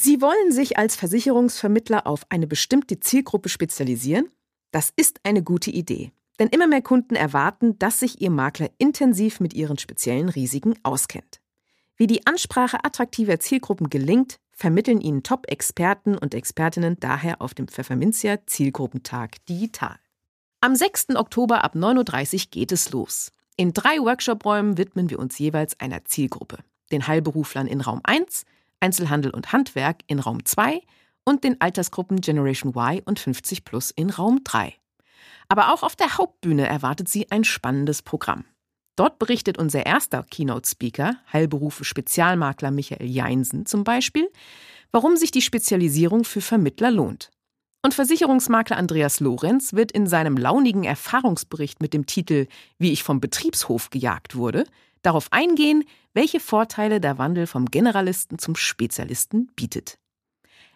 Sie 0.00 0.20
wollen 0.20 0.52
sich 0.52 0.78
als 0.78 0.94
Versicherungsvermittler 0.94 2.06
auf 2.06 2.24
eine 2.28 2.46
bestimmte 2.46 3.00
Zielgruppe 3.00 3.48
spezialisieren? 3.48 4.30
Das 4.70 4.92
ist 4.94 5.18
eine 5.24 5.42
gute 5.42 5.72
Idee. 5.72 6.12
Denn 6.38 6.46
immer 6.46 6.68
mehr 6.68 6.82
Kunden 6.82 7.16
erwarten, 7.16 7.80
dass 7.80 7.98
sich 7.98 8.20
ihr 8.20 8.30
Makler 8.30 8.70
intensiv 8.78 9.40
mit 9.40 9.54
ihren 9.54 9.76
speziellen 9.76 10.28
Risiken 10.28 10.76
auskennt. 10.84 11.40
Wie 11.96 12.06
die 12.06 12.28
Ansprache 12.28 12.84
attraktiver 12.84 13.40
Zielgruppen 13.40 13.90
gelingt, 13.90 14.38
vermitteln 14.52 15.00
Ihnen 15.00 15.24
Top-Experten 15.24 16.16
und 16.16 16.32
Expertinnen 16.32 16.98
daher 17.00 17.42
auf 17.42 17.54
dem 17.54 17.66
Pfefferminzia 17.66 18.46
Zielgruppentag 18.46 19.44
digital. 19.46 19.96
Am 20.60 20.76
6. 20.76 21.16
Oktober 21.16 21.64
ab 21.64 21.74
9.30 21.74 22.34
Uhr 22.34 22.50
geht 22.52 22.70
es 22.70 22.92
los. 22.92 23.32
In 23.56 23.72
drei 23.72 23.98
Workshop-Räumen 23.98 24.78
widmen 24.78 25.10
wir 25.10 25.18
uns 25.18 25.36
jeweils 25.40 25.80
einer 25.80 26.04
Zielgruppe. 26.04 26.58
Den 26.92 27.08
Heilberuflern 27.08 27.66
in 27.66 27.80
Raum 27.80 28.00
1, 28.04 28.44
Einzelhandel 28.80 29.30
und 29.30 29.52
Handwerk 29.52 30.02
in 30.06 30.18
Raum 30.18 30.44
2 30.44 30.80
und 31.24 31.44
den 31.44 31.60
Altersgruppen 31.60 32.20
Generation 32.20 32.74
Y 32.74 33.02
und 33.04 33.18
50 33.18 33.64
Plus 33.64 33.90
in 33.90 34.10
Raum 34.10 34.40
3. 34.44 34.74
Aber 35.48 35.72
auch 35.72 35.82
auf 35.82 35.96
der 35.96 36.18
Hauptbühne 36.18 36.66
erwartet 36.66 37.08
Sie 37.08 37.30
ein 37.30 37.44
spannendes 37.44 38.02
Programm. 38.02 38.44
Dort 38.96 39.18
berichtet 39.18 39.58
unser 39.58 39.86
erster 39.86 40.24
Keynote-Speaker, 40.24 41.16
Heilberufe 41.32 41.84
Spezialmakler 41.84 42.70
Michael 42.70 43.06
Jeinsen 43.06 43.64
zum 43.64 43.84
Beispiel, 43.84 44.28
warum 44.90 45.16
sich 45.16 45.30
die 45.30 45.42
Spezialisierung 45.42 46.24
für 46.24 46.40
Vermittler 46.40 46.90
lohnt. 46.90 47.30
Und 47.84 47.94
Versicherungsmakler 47.94 48.76
Andreas 48.76 49.20
Lorenz 49.20 49.72
wird 49.72 49.92
in 49.92 50.08
seinem 50.08 50.36
launigen 50.36 50.82
Erfahrungsbericht 50.82 51.80
mit 51.80 51.94
dem 51.94 52.06
Titel 52.06 52.48
Wie 52.78 52.92
ich 52.92 53.04
vom 53.04 53.20
Betriebshof 53.20 53.90
gejagt 53.90 54.34
wurde, 54.34 54.64
darauf 55.02 55.28
eingehen, 55.30 55.84
welche 56.14 56.40
Vorteile 56.40 57.00
der 57.00 57.18
Wandel 57.18 57.46
vom 57.46 57.66
Generalisten 57.66 58.38
zum 58.38 58.56
Spezialisten 58.56 59.48
bietet. 59.54 59.98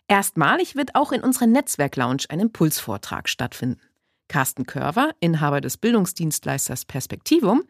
Erstmalig 0.09 0.77
wird 0.77 0.95
auch 0.95 1.13
in 1.13 1.23
unserer 1.23 1.47
Netzwerk-Lounge 1.47 2.25
ein 2.29 2.41
Impulsvortrag 2.41 3.29
stattfinden. 3.29 3.81
Carsten 4.29 4.67
Körver, 4.67 5.11
Inhaber 5.21 5.61
des 5.61 5.77
Bildungsdienstleisters 5.77 6.85
Perspektivum, 6.85 7.63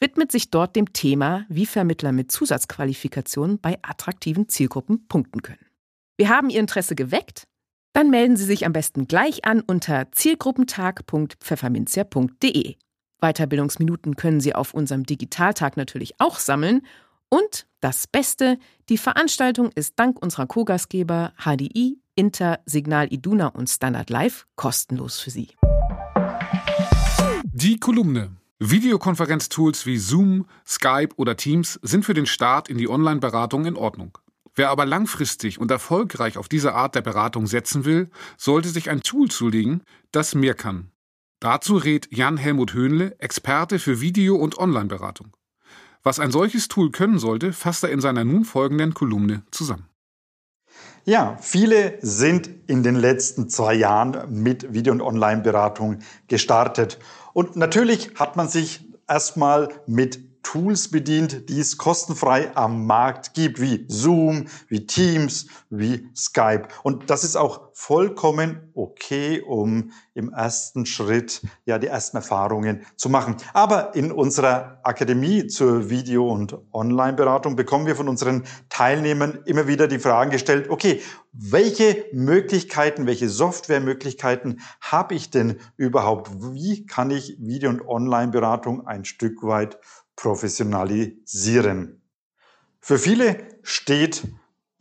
widmet 0.00 0.32
sich 0.32 0.50
dort 0.50 0.74
dem 0.76 0.92
Thema, 0.92 1.46
wie 1.48 1.66
Vermittler 1.66 2.12
mit 2.12 2.30
Zusatzqualifikationen 2.32 3.60
bei 3.60 3.78
attraktiven 3.82 4.48
Zielgruppen 4.48 5.08
punkten 5.08 5.42
können. 5.42 5.66
Wir 6.16 6.28
haben 6.28 6.50
Ihr 6.50 6.60
Interesse 6.60 6.94
geweckt? 6.94 7.48
Dann 7.94 8.10
melden 8.10 8.36
Sie 8.36 8.44
sich 8.44 8.66
am 8.66 8.72
besten 8.72 9.08
gleich 9.08 9.44
an 9.44 9.60
unter 9.60 10.12
zielgruppentag.pfefferminzia.de. 10.12 12.76
Weiterbildungsminuten 13.20 14.16
können 14.16 14.40
Sie 14.40 14.54
auf 14.54 14.74
unserem 14.74 15.04
Digitaltag 15.04 15.76
natürlich 15.76 16.14
auch 16.18 16.38
sammeln. 16.38 16.82
Und 17.28 17.66
das 17.80 18.06
Beste, 18.06 18.58
die 18.88 18.98
Veranstaltung 18.98 19.70
ist 19.74 19.94
dank 19.98 20.20
unserer 20.22 20.46
Co-Gastgeber 20.46 21.32
HDI, 21.38 21.98
Inter, 22.14 22.60
Signal 22.66 23.12
Iduna 23.12 23.48
und 23.48 23.68
Standard 23.68 24.10
Live 24.10 24.46
kostenlos 24.56 25.20
für 25.20 25.30
Sie. 25.30 25.48
Die 27.44 27.78
Kolumne. 27.78 28.30
Videokonferenztools 28.60 29.86
wie 29.86 29.98
Zoom, 29.98 30.46
Skype 30.66 31.10
oder 31.16 31.36
Teams 31.36 31.78
sind 31.82 32.04
für 32.04 32.14
den 32.14 32.26
Start 32.26 32.68
in 32.68 32.76
die 32.76 32.88
Online-Beratung 32.88 33.66
in 33.66 33.76
Ordnung. 33.76 34.18
Wer 34.54 34.70
aber 34.70 34.84
langfristig 34.84 35.60
und 35.60 35.70
erfolgreich 35.70 36.36
auf 36.36 36.48
diese 36.48 36.74
Art 36.74 36.96
der 36.96 37.02
Beratung 37.02 37.46
setzen 37.46 37.84
will, 37.84 38.10
sollte 38.36 38.70
sich 38.70 38.90
ein 38.90 39.02
Tool 39.02 39.30
zulegen, 39.30 39.84
das 40.10 40.34
mehr 40.34 40.54
kann. 40.54 40.90
Dazu 41.40 41.76
rät 41.76 42.08
Jan-Helmut 42.10 42.74
Höhnle, 42.74 43.14
Experte 43.20 43.78
für 43.78 44.00
Video- 44.00 44.36
und 44.36 44.58
Online-Beratung. 44.58 45.36
Was 46.02 46.18
ein 46.18 46.32
solches 46.32 46.66
Tool 46.66 46.90
können 46.90 47.18
sollte, 47.18 47.52
fasst 47.52 47.84
er 47.84 47.90
in 47.90 48.00
seiner 48.00 48.24
nun 48.24 48.44
folgenden 48.44 48.92
Kolumne 48.94 49.42
zusammen. 49.52 49.88
Ja, 51.04 51.38
viele 51.40 51.98
sind 52.02 52.50
in 52.66 52.82
den 52.82 52.96
letzten 52.96 53.48
zwei 53.48 53.74
Jahren 53.74 54.42
mit 54.42 54.72
Video- 54.74 54.92
und 54.92 55.00
Online-Beratung 55.00 56.00
gestartet. 56.26 56.98
Und 57.32 57.56
natürlich 57.56 58.16
hat 58.16 58.36
man 58.36 58.48
sich 58.48 58.84
erstmal 59.06 59.68
mit 59.86 60.27
Tools 60.42 60.90
bedient, 60.90 61.48
die 61.48 61.60
es 61.60 61.76
kostenfrei 61.76 62.54
am 62.56 62.86
Markt 62.86 63.34
gibt, 63.34 63.60
wie 63.60 63.84
Zoom, 63.88 64.46
wie 64.68 64.86
Teams, 64.86 65.46
wie 65.70 66.08
Skype. 66.14 66.68
Und 66.82 67.10
das 67.10 67.24
ist 67.24 67.36
auch 67.36 67.68
vollkommen 67.74 68.70
okay, 68.74 69.40
um 69.40 69.92
im 70.14 70.32
ersten 70.32 70.86
Schritt 70.86 71.42
ja 71.64 71.78
die 71.78 71.86
ersten 71.86 72.16
Erfahrungen 72.16 72.84
zu 72.96 73.08
machen. 73.08 73.36
Aber 73.52 73.94
in 73.94 74.10
unserer 74.10 74.80
Akademie 74.82 75.46
zur 75.46 75.90
Video- 75.90 76.28
und 76.28 76.56
Online-Beratung 76.72 77.54
bekommen 77.54 77.86
wir 77.86 77.94
von 77.94 78.08
unseren 78.08 78.44
Teilnehmern 78.68 79.40
immer 79.44 79.66
wieder 79.66 79.86
die 79.86 79.98
Fragen 79.98 80.30
gestellt, 80.30 80.70
okay, 80.70 81.00
welche 81.32 82.06
Möglichkeiten, 82.12 83.06
welche 83.06 83.28
Softwaremöglichkeiten 83.28 84.60
habe 84.80 85.14
ich 85.14 85.30
denn 85.30 85.60
überhaupt? 85.76 86.30
Wie 86.52 86.86
kann 86.86 87.10
ich 87.10 87.36
Video- 87.38 87.70
und 87.70 87.86
Online-Beratung 87.86 88.86
ein 88.86 89.04
Stück 89.04 89.42
weit 89.42 89.78
professionalisieren. 90.18 92.02
Für 92.80 92.98
viele 92.98 93.38
steht 93.62 94.24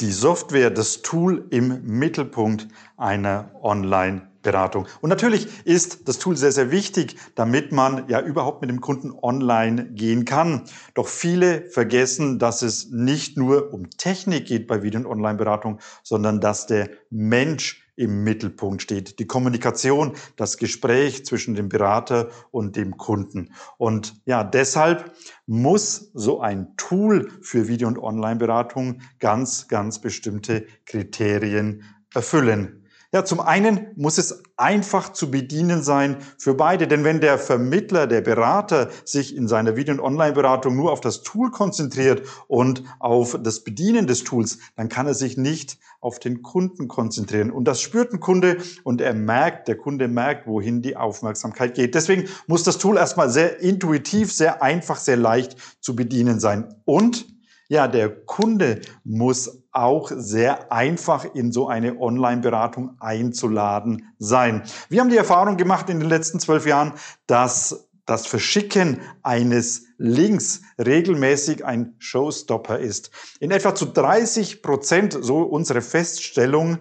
die 0.01 0.11
Software, 0.11 0.71
das 0.71 1.03
Tool 1.03 1.45
im 1.51 1.83
Mittelpunkt 1.83 2.67
einer 2.97 3.51
Online-Beratung. 3.61 4.87
Und 4.99 5.11
natürlich 5.11 5.47
ist 5.63 6.07
das 6.07 6.17
Tool 6.17 6.35
sehr, 6.37 6.51
sehr 6.51 6.71
wichtig, 6.71 7.17
damit 7.35 7.71
man 7.71 8.07
ja 8.09 8.19
überhaupt 8.19 8.61
mit 8.61 8.71
dem 8.71 8.81
Kunden 8.81 9.11
online 9.11 9.91
gehen 9.91 10.25
kann. 10.25 10.63
Doch 10.95 11.07
viele 11.07 11.69
vergessen, 11.69 12.39
dass 12.39 12.63
es 12.63 12.89
nicht 12.89 13.37
nur 13.37 13.73
um 13.73 13.91
Technik 13.91 14.47
geht 14.47 14.65
bei 14.65 14.81
Video- 14.81 15.01
und 15.01 15.05
Online-Beratung, 15.05 15.79
sondern 16.01 16.41
dass 16.41 16.65
der 16.65 16.89
Mensch 17.11 17.86
im 17.97 18.23
Mittelpunkt 18.23 18.81
steht. 18.81 19.19
Die 19.19 19.27
Kommunikation, 19.27 20.13
das 20.37 20.57
Gespräch 20.57 21.25
zwischen 21.25 21.55
dem 21.55 21.67
Berater 21.67 22.29
und 22.51 22.77
dem 22.77 22.95
Kunden. 22.95 23.51
Und 23.77 24.21
ja, 24.25 24.43
deshalb 24.45 25.11
muss 25.45 26.11
so 26.13 26.39
ein 26.39 26.77
Tool 26.77 27.29
für 27.41 27.67
Video- 27.67 27.87
und 27.89 27.97
Online-Beratung 27.97 29.01
ganz, 29.19 29.67
ganz 29.67 29.99
bestimmte 29.99 30.65
Kriterien 30.85 31.83
erfüllen. 32.13 32.76
Ja, 33.13 33.23
zum 33.23 33.39
einen 33.39 33.87
muss 33.95 34.17
es 34.17 34.43
einfach 34.57 35.13
zu 35.13 35.31
bedienen 35.31 35.81
sein 35.81 36.17
für 36.37 36.55
beide. 36.55 36.87
Denn 36.89 37.05
wenn 37.05 37.21
der 37.21 37.37
Vermittler, 37.37 38.05
der 38.05 38.19
Berater 38.19 38.89
sich 39.05 39.33
in 39.33 39.47
seiner 39.47 39.77
Video- 39.77 39.93
und 39.93 40.01
Online-Beratung 40.01 40.75
nur 40.75 40.91
auf 40.91 40.99
das 40.99 41.21
Tool 41.21 41.49
konzentriert 41.49 42.23
und 42.47 42.83
auf 42.99 43.39
das 43.41 43.63
Bedienen 43.63 44.07
des 44.07 44.25
Tools, 44.25 44.59
dann 44.75 44.89
kann 44.89 45.07
er 45.07 45.13
sich 45.13 45.37
nicht 45.37 45.77
auf 46.01 46.19
den 46.19 46.41
Kunden 46.41 46.89
konzentrieren. 46.89 47.49
Und 47.49 47.65
das 47.65 47.81
spürt 47.81 48.11
ein 48.11 48.19
Kunde 48.19 48.57
und 48.83 48.99
er 48.99 49.13
merkt, 49.13 49.69
der 49.69 49.77
Kunde 49.77 50.09
merkt, 50.09 50.45
wohin 50.45 50.81
die 50.81 50.97
Aufmerksamkeit 50.97 51.75
geht. 51.75 51.95
Deswegen 51.95 52.27
muss 52.45 52.63
das 52.63 52.77
Tool 52.77 52.97
erstmal 52.97 53.29
sehr 53.29 53.61
intuitiv, 53.61 54.33
sehr 54.33 54.61
einfach, 54.61 54.97
sehr 54.97 55.17
leicht 55.17 55.55
zu 55.79 55.95
bedienen 55.95 56.41
sein. 56.41 56.75
Und 56.83 57.36
Ja, 57.69 57.89
der 57.89 58.09
Kunde 58.09 58.79
muss 59.03 59.63
auch 59.73 60.09
sehr 60.15 60.71
einfach 60.71 61.25
in 61.35 61.51
so 61.51 61.67
eine 61.67 61.99
Online-Beratung 61.99 62.95
einzuladen 63.01 64.07
sein. 64.19 64.63
Wir 64.87 65.01
haben 65.01 65.09
die 65.09 65.17
Erfahrung 65.17 65.57
gemacht 65.57 65.89
in 65.89 65.99
den 65.99 66.07
letzten 66.07 66.39
zwölf 66.39 66.65
Jahren, 66.65 66.93
dass 67.25 67.89
das 68.05 68.25
Verschicken 68.25 69.01
eines 69.21 69.83
Links 69.97 70.61
regelmäßig 70.79 71.65
ein 71.65 71.95
Showstopper 71.99 72.79
ist. 72.79 73.11
In 73.41 73.51
etwa 73.51 73.75
zu 73.75 73.85
30 73.85 74.61
Prozent, 74.61 75.17
so 75.19 75.41
unsere 75.41 75.81
Feststellung, 75.81 76.77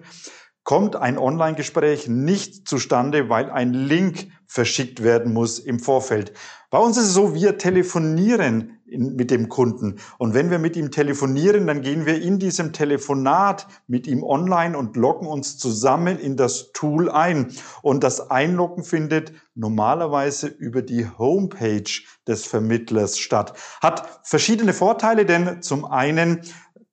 kommt 0.62 0.94
ein 0.94 1.18
Online-Gespräch 1.18 2.06
nicht 2.06 2.68
zustande, 2.68 3.28
weil 3.28 3.50
ein 3.50 3.74
Link 3.74 4.28
verschickt 4.46 5.02
werden 5.02 5.32
muss 5.32 5.58
im 5.58 5.80
Vorfeld. 5.80 6.32
Bei 6.70 6.78
uns 6.78 6.96
ist 6.96 7.06
es 7.06 7.14
so, 7.14 7.34
wir 7.34 7.58
telefonieren 7.58 8.75
mit 8.88 9.30
dem 9.30 9.48
Kunden. 9.48 9.96
Und 10.18 10.34
wenn 10.34 10.50
wir 10.50 10.58
mit 10.58 10.76
ihm 10.76 10.90
telefonieren, 10.90 11.66
dann 11.66 11.82
gehen 11.82 12.06
wir 12.06 12.22
in 12.22 12.38
diesem 12.38 12.72
Telefonat 12.72 13.66
mit 13.86 14.06
ihm 14.06 14.22
online 14.22 14.76
und 14.78 14.96
loggen 14.96 15.26
uns 15.26 15.58
zusammen 15.58 16.18
in 16.18 16.36
das 16.36 16.72
Tool 16.72 17.10
ein. 17.10 17.52
Und 17.82 18.04
das 18.04 18.30
Einloggen 18.30 18.84
findet 18.84 19.32
normalerweise 19.54 20.46
über 20.46 20.82
die 20.82 21.06
Homepage 21.18 21.90
des 22.26 22.46
Vermittlers 22.46 23.18
statt. 23.18 23.54
Hat 23.82 24.20
verschiedene 24.22 24.72
Vorteile, 24.72 25.26
denn 25.26 25.62
zum 25.62 25.84
einen 25.84 26.42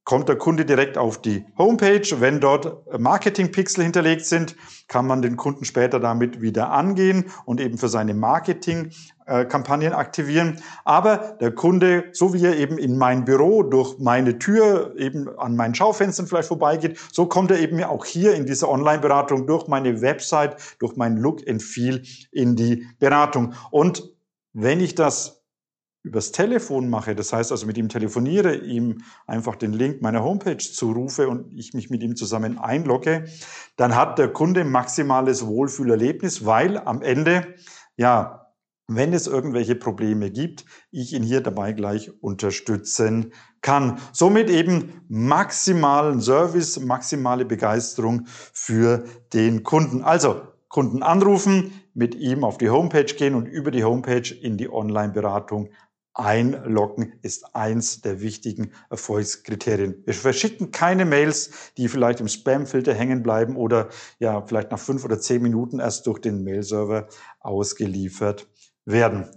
kommt 0.04 0.28
der 0.28 0.38
Kunde 0.38 0.66
direkt 0.66 0.98
auf 0.98 1.22
die 1.22 1.46
Homepage. 1.58 2.20
Wenn 2.20 2.40
dort 2.40 3.00
Marketing-Pixel 3.00 3.84
hinterlegt 3.84 4.26
sind, 4.26 4.56
kann 4.88 5.08
man 5.08 5.22
den 5.22 5.38
Kunden 5.38 5.66
später 5.66 6.00
damit 6.00 6.42
wieder 6.42 6.72
angehen 6.72 7.26
und 7.46 7.62
eben 7.62 7.78
für 7.78 7.88
seine 7.88 8.14
Marketing-Kampagnen 9.26 9.94
aktivieren. 9.94 10.62
Aber 10.84 11.38
der 11.40 11.54
Kunde, 11.54 12.06
so 12.14 12.34
wie 12.34 12.46
er 12.46 12.58
eben 12.58 12.78
in 12.78 12.98
mein 12.98 13.26
Büro 13.26 13.64
durch 13.64 14.00
meine 14.00 14.40
Tür 14.40 14.94
eben 14.98 15.30
an 15.38 15.56
meinen 15.56 15.76
Schaufenstern 15.76 16.28
vielleicht 16.28 16.48
vorbeigeht, 16.48 16.98
so 17.12 17.26
kommt 17.26 17.52
er 17.52 17.60
eben 17.60 17.84
auch 17.84 18.06
hier 18.06 18.36
in 18.36 18.46
dieser 18.46 18.70
Online-Beratung 18.70 19.48
durch 19.48 19.68
meine 19.68 20.02
Website, 20.02 20.58
durch 20.80 20.96
mein 20.96 21.18
Look 21.18 21.48
and 21.48 21.62
Feel 21.62 22.04
in 22.32 22.56
die 22.56 22.88
Beratung. 23.00 23.54
Und 23.72 24.10
wenn 24.54 24.80
ich 24.80 24.96
das 24.96 25.40
übers 26.06 26.34
Telefon 26.34 26.90
mache, 26.90 27.16
das 27.16 27.32
heißt 27.32 27.52
also 27.54 27.66
mit 27.66 27.78
ihm 27.78 27.88
telefoniere, 27.88 28.56
ihm 28.56 29.04
einfach 29.26 29.56
den 29.56 29.72
Link 29.72 30.02
meiner 30.02 30.22
Homepage 30.22 30.58
zurufe 30.58 31.30
und 31.30 31.54
ich 31.54 31.74
mich 31.74 31.90
mit 31.90 32.04
ihm 32.04 32.18
zusammen 32.18 32.58
einlogge, 32.58 33.24
dann 33.78 33.96
hat 33.96 34.20
der 34.20 34.28
Kunde 34.28 34.66
maximales 34.66 35.48
Wohlfühlerlebnis, 35.48 36.46
weil 36.46 36.78
am 36.78 37.02
Ende, 37.02 37.56
ja, 37.96 38.43
wenn 38.88 39.14
es 39.14 39.28
irgendwelche 39.28 39.76
Probleme 39.76 40.30
gibt, 40.30 40.66
ich 40.92 41.14
ihn 41.14 41.24
hier 41.24 41.42
dabei 41.42 41.74
gleich 41.74 42.12
unterstützen 42.22 43.34
kann. 43.62 43.98
Somit 44.12 44.50
eben 44.50 45.02
maximalen 45.08 46.20
Service, 46.22 46.80
maximale 46.80 47.46
Begeisterung 47.46 48.24
für 48.28 49.06
den 49.34 49.64
Kunden. 49.64 50.04
Also 50.04 50.42
Kunden 50.68 51.04
anrufen, 51.04 51.72
mit 51.94 52.16
ihm 52.16 52.44
auf 52.44 52.58
die 52.58 52.70
Homepage 52.70 53.06
gehen 53.06 53.36
und 53.36 53.46
über 53.46 53.72
die 53.72 53.84
Homepage 53.84 54.34
in 54.34 54.58
die 54.58 54.72
Online-Beratung 54.72 55.70
Einloggen 56.16 57.14
ist 57.24 57.56
eins 57.56 58.02
der 58.02 58.22
wichtigen 58.22 58.72
Erfolgskriterien. 58.92 60.04
Wir 60.06 60.14
verschicken 60.14 60.70
keine 60.70 61.06
Mails, 61.06 61.72
die 61.78 61.88
vielleicht 61.88 62.20
im 62.20 62.28
Spamfilter 62.28 62.94
hängen 62.94 63.24
bleiben 63.24 63.56
oder 63.56 63.90
ja 64.20 64.46
vielleicht 64.46 64.70
nach 64.70 64.80
fünf 64.80 65.04
oder 65.04 65.20
zehn 65.20 65.42
Minuten 65.42 65.80
erst 65.80 66.06
durch 66.06 66.20
den 66.20 66.44
Mailserver 66.44 67.08
ausgeliefert 67.40 68.48
werden. 68.86 69.30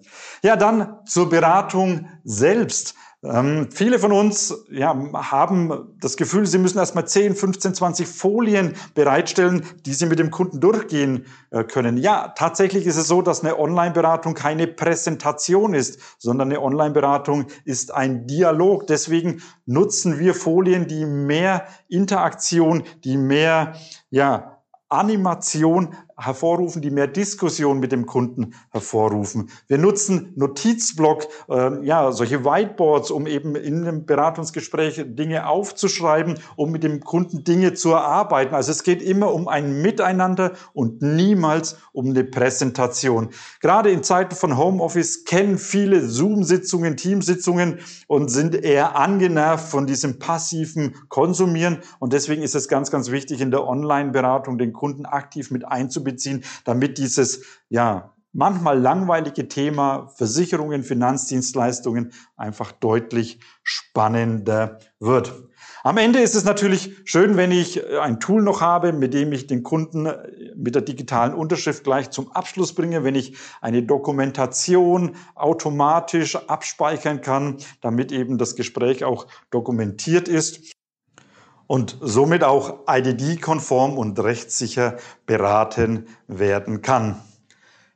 Ja, 0.42 0.56
dann 0.56 0.98
zur 1.06 1.28
Beratung 1.28 2.08
selbst. 2.24 2.94
Ähm, 3.24 3.68
viele 3.72 3.98
von 3.98 4.12
uns 4.12 4.66
ja, 4.70 4.94
haben 5.14 5.96
das 6.00 6.16
Gefühl, 6.16 6.46
sie 6.46 6.58
müssen 6.58 6.78
erstmal 6.78 7.08
10, 7.08 7.34
15, 7.34 7.74
20 7.74 8.06
Folien 8.06 8.74
bereitstellen, 8.94 9.64
die 9.84 9.94
sie 9.94 10.06
mit 10.06 10.18
dem 10.18 10.30
Kunden 10.30 10.60
durchgehen 10.60 11.26
äh, 11.50 11.64
können. 11.64 11.96
Ja, 11.96 12.34
tatsächlich 12.36 12.86
ist 12.86 12.96
es 12.96 13.08
so, 13.08 13.22
dass 13.22 13.42
eine 13.42 13.58
Online-Beratung 13.58 14.34
keine 14.34 14.66
Präsentation 14.66 15.74
ist, 15.74 15.98
sondern 16.18 16.50
eine 16.50 16.60
Online-Beratung 16.60 17.46
ist 17.64 17.92
ein 17.92 18.26
Dialog. 18.26 18.86
Deswegen 18.86 19.42
nutzen 19.64 20.18
wir 20.18 20.34
Folien, 20.34 20.86
die 20.86 21.06
mehr 21.06 21.66
Interaktion, 21.88 22.84
die 23.02 23.16
mehr 23.16 23.74
ja, 24.10 24.60
Animation 24.88 25.94
hervorrufen, 26.18 26.80
die 26.80 26.90
mehr 26.90 27.06
Diskussion 27.06 27.78
mit 27.78 27.92
dem 27.92 28.06
Kunden 28.06 28.54
hervorrufen. 28.70 29.50
Wir 29.66 29.76
nutzen 29.76 30.32
Notizblock, 30.36 31.28
äh, 31.50 31.84
ja, 31.84 32.10
solche 32.10 32.44
Whiteboards, 32.44 33.10
um 33.10 33.26
eben 33.26 33.54
in 33.54 33.82
einem 33.82 34.06
Beratungsgespräch 34.06 35.04
Dinge 35.08 35.46
aufzuschreiben, 35.46 36.38
um 36.56 36.72
mit 36.72 36.84
dem 36.84 37.00
Kunden 37.00 37.44
Dinge 37.44 37.74
zu 37.74 37.90
erarbeiten. 37.90 38.54
Also 38.54 38.72
es 38.72 38.82
geht 38.82 39.02
immer 39.02 39.32
um 39.34 39.46
ein 39.46 39.82
Miteinander 39.82 40.52
und 40.72 41.02
niemals 41.02 41.76
um 41.92 42.06
eine 42.06 42.24
Präsentation. 42.24 43.28
Gerade 43.60 43.90
in 43.90 44.02
Zeiten 44.02 44.34
von 44.34 44.56
Homeoffice 44.56 45.24
kennen 45.24 45.58
viele 45.58 46.08
Zoom-Sitzungen, 46.08 46.96
Teamsitzungen 46.96 47.80
und 48.06 48.30
sind 48.30 48.54
eher 48.54 48.96
angenervt 48.96 49.68
von 49.68 49.86
diesem 49.86 50.18
passiven 50.18 50.94
Konsumieren. 51.08 51.80
Und 51.98 52.14
deswegen 52.14 52.42
ist 52.42 52.54
es 52.54 52.68
ganz, 52.68 52.90
ganz 52.90 53.10
wichtig, 53.10 53.42
in 53.42 53.50
der 53.50 53.66
Online-Beratung 53.66 54.56
den 54.56 54.72
Kunden 54.72 55.04
aktiv 55.04 55.50
mit 55.50 55.66
einzubinden 55.66 56.05
einzubeziehen, 56.06 56.44
damit 56.64 56.98
dieses, 56.98 57.42
ja, 57.68 58.12
manchmal 58.32 58.78
langweilige 58.78 59.48
Thema 59.48 60.08
Versicherungen, 60.16 60.82
Finanzdienstleistungen 60.82 62.12
einfach 62.36 62.72
deutlich 62.72 63.40
spannender 63.62 64.78
wird. 65.00 65.32
Am 65.82 65.98
Ende 65.98 66.18
ist 66.18 66.34
es 66.34 66.44
natürlich 66.44 66.96
schön, 67.04 67.36
wenn 67.36 67.52
ich 67.52 67.80
ein 68.00 68.18
Tool 68.18 68.42
noch 68.42 68.60
habe, 68.60 68.92
mit 68.92 69.14
dem 69.14 69.32
ich 69.32 69.46
den 69.46 69.62
Kunden 69.62 70.08
mit 70.56 70.74
der 70.74 70.82
digitalen 70.82 71.32
Unterschrift 71.32 71.84
gleich 71.84 72.10
zum 72.10 72.32
Abschluss 72.32 72.74
bringe, 72.74 73.04
wenn 73.04 73.14
ich 73.14 73.36
eine 73.60 73.84
Dokumentation 73.84 75.14
automatisch 75.36 76.34
abspeichern 76.48 77.20
kann, 77.20 77.58
damit 77.80 78.10
eben 78.10 78.36
das 78.36 78.56
Gespräch 78.56 79.04
auch 79.04 79.28
dokumentiert 79.50 80.28
ist 80.28 80.76
und 81.66 81.98
somit 82.00 82.44
auch 82.44 82.80
IDD-konform 82.88 83.98
und 83.98 84.18
rechtssicher 84.18 84.96
beraten 85.26 86.06
werden 86.28 86.82
kann. 86.82 87.20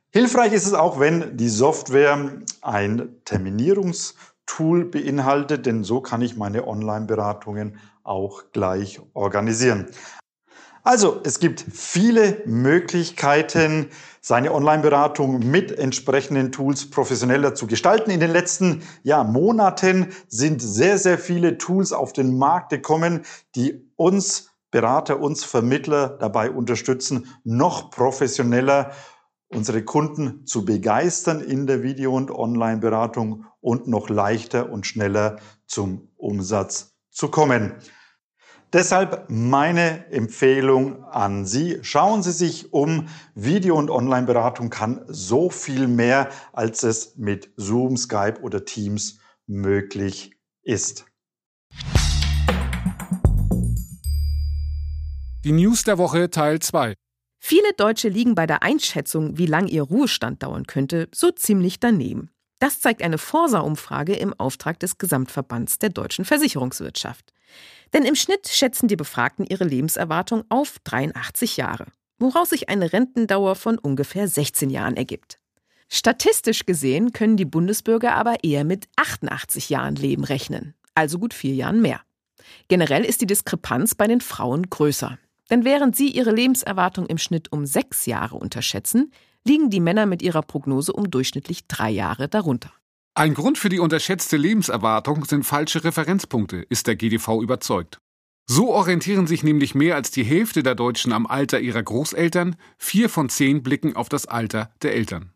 Hilfreich 0.09 0.51
ist 0.51 0.67
es 0.67 0.73
auch, 0.73 0.99
wenn 0.99 1.37
die 1.37 1.49
Software 1.49 2.41
ein 2.61 3.15
Terminierungstool 3.23 4.85
beinhaltet, 4.85 5.65
denn 5.65 5.85
so 5.85 6.01
kann 6.01 6.21
ich 6.21 6.35
meine 6.35 6.67
Online-Beratungen 6.67 7.77
auch 8.03 8.43
gleich 8.51 8.99
organisieren. 9.13 9.87
Also, 10.83 11.21
es 11.23 11.39
gibt 11.39 11.63
viele 11.71 12.41
Möglichkeiten, 12.45 13.89
seine 14.19 14.51
Online-Beratung 14.51 15.39
mit 15.39 15.71
entsprechenden 15.77 16.51
Tools 16.51 16.89
professioneller 16.89 17.53
zu 17.53 17.67
gestalten. 17.67 18.09
In 18.09 18.19
den 18.19 18.31
letzten 18.31 18.81
ja, 19.03 19.23
Monaten 19.23 20.07
sind 20.27 20.61
sehr, 20.61 20.97
sehr 20.97 21.19
viele 21.19 21.57
Tools 21.57 21.91
auf 21.93 22.13
den 22.13 22.37
Markt 22.37 22.69
gekommen, 22.69 23.21
die 23.55 23.91
uns 23.95 24.49
Berater, 24.71 25.19
uns 25.19 25.43
Vermittler 25.43 26.17
dabei 26.19 26.49
unterstützen, 26.49 27.27
noch 27.43 27.91
professioneller 27.91 28.91
unsere 29.49 29.83
Kunden 29.83 30.45
zu 30.45 30.63
begeistern 30.63 31.41
in 31.41 31.67
der 31.67 31.83
Video- 31.83 32.15
und 32.15 32.31
Online-Beratung 32.31 33.45
und 33.59 33.87
noch 33.87 34.09
leichter 34.09 34.71
und 34.71 34.87
schneller 34.87 35.37
zum 35.67 36.09
Umsatz 36.15 36.95
zu 37.09 37.27
kommen. 37.27 37.75
Deshalb 38.73 39.25
meine 39.27 40.09
Empfehlung 40.11 41.03
an 41.03 41.45
Sie. 41.45 41.79
Schauen 41.81 42.23
Sie 42.23 42.31
sich 42.31 42.71
um. 42.71 43.09
Video- 43.35 43.75
und 43.75 43.89
Online-Beratung 43.89 44.69
kann 44.69 45.03
so 45.07 45.49
viel 45.49 45.87
mehr, 45.87 46.29
als 46.53 46.83
es 46.83 47.17
mit 47.17 47.51
Zoom, 47.57 47.97
Skype 47.97 48.39
oder 48.41 48.63
Teams 48.63 49.19
möglich 49.45 50.31
ist. 50.63 51.05
Die 55.43 55.51
News 55.51 55.83
der 55.83 55.97
Woche 55.97 56.29
Teil 56.29 56.59
2. 56.59 56.93
Viele 57.43 57.73
Deutsche 57.75 58.07
liegen 58.07 58.35
bei 58.35 58.47
der 58.47 58.63
Einschätzung, 58.63 59.37
wie 59.37 59.47
lang 59.47 59.67
ihr 59.67 59.83
Ruhestand 59.83 60.43
dauern 60.43 60.65
könnte, 60.65 61.09
so 61.13 61.31
ziemlich 61.31 61.81
daneben. 61.81 62.29
Das 62.61 62.79
zeigt 62.79 63.01
eine 63.01 63.17
Forsa-Umfrage 63.17 64.13
im 64.13 64.35
Auftrag 64.39 64.79
des 64.79 64.99
Gesamtverbands 64.99 65.79
der 65.79 65.89
deutschen 65.89 66.25
Versicherungswirtschaft. 66.25 67.33
Denn 67.91 68.05
im 68.05 68.13
Schnitt 68.13 68.47
schätzen 68.49 68.87
die 68.87 68.95
Befragten 68.95 69.47
ihre 69.47 69.63
Lebenserwartung 69.63 70.43
auf 70.49 70.77
83 70.83 71.57
Jahre, 71.57 71.87
woraus 72.19 72.51
sich 72.51 72.69
eine 72.69 72.93
Rentendauer 72.93 73.55
von 73.55 73.79
ungefähr 73.79 74.27
16 74.27 74.69
Jahren 74.69 74.95
ergibt. 74.95 75.39
Statistisch 75.89 76.67
gesehen 76.67 77.13
können 77.13 77.35
die 77.35 77.45
Bundesbürger 77.45 78.13
aber 78.13 78.43
eher 78.43 78.63
mit 78.63 78.87
88 78.95 79.69
Jahren 79.71 79.95
Leben 79.95 80.23
rechnen, 80.23 80.75
also 80.93 81.17
gut 81.17 81.33
vier 81.33 81.55
Jahren 81.55 81.81
mehr. 81.81 82.01
Generell 82.67 83.03
ist 83.03 83.21
die 83.21 83.27
Diskrepanz 83.27 83.95
bei 83.95 84.05
den 84.05 84.21
Frauen 84.21 84.69
größer. 84.69 85.17
Denn 85.51 85.65
während 85.65 85.95
sie 85.95 86.09
ihre 86.09 86.31
Lebenserwartung 86.31 87.05
im 87.05 87.17
Schnitt 87.17 87.51
um 87.51 87.65
sechs 87.65 88.05
Jahre 88.05 88.37
unterschätzen, 88.37 89.11
liegen 89.45 89.69
die 89.69 89.81
Männer 89.81 90.05
mit 90.05 90.21
ihrer 90.21 90.41
Prognose 90.41 90.93
um 90.93 91.11
durchschnittlich 91.11 91.67
drei 91.67 91.89
Jahre 91.91 92.29
darunter. 92.29 92.71
Ein 93.13 93.33
Grund 93.33 93.57
für 93.57 93.67
die 93.67 93.79
unterschätzte 93.79 94.37
Lebenserwartung 94.37 95.25
sind 95.25 95.43
falsche 95.43 95.83
Referenzpunkte, 95.83 96.65
ist 96.69 96.87
der 96.87 96.95
GDV 96.95 97.41
überzeugt. 97.41 97.99
So 98.47 98.73
orientieren 98.73 99.27
sich 99.27 99.43
nämlich 99.43 99.75
mehr 99.75 99.95
als 99.95 100.11
die 100.11 100.23
Hälfte 100.23 100.63
der 100.63 100.75
Deutschen 100.75 101.11
am 101.11 101.27
Alter 101.27 101.59
ihrer 101.59 101.83
Großeltern, 101.83 102.55
vier 102.77 103.09
von 103.09 103.29
zehn 103.29 103.63
blicken 103.63 103.95
auf 103.95 104.07
das 104.07 104.25
Alter 104.25 104.71
der 104.81 104.95
Eltern. 104.95 105.33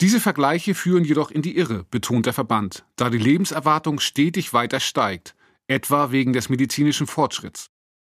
Diese 0.00 0.20
Vergleiche 0.20 0.74
führen 0.74 1.04
jedoch 1.04 1.30
in 1.30 1.42
die 1.42 1.56
Irre, 1.56 1.84
betont 1.90 2.26
der 2.26 2.32
Verband, 2.32 2.84
da 2.96 3.10
die 3.10 3.18
Lebenserwartung 3.18 4.00
stetig 4.00 4.52
weiter 4.52 4.80
steigt, 4.80 5.34
etwa 5.68 6.10
wegen 6.10 6.32
des 6.32 6.48
medizinischen 6.48 7.06
Fortschritts. 7.06 7.68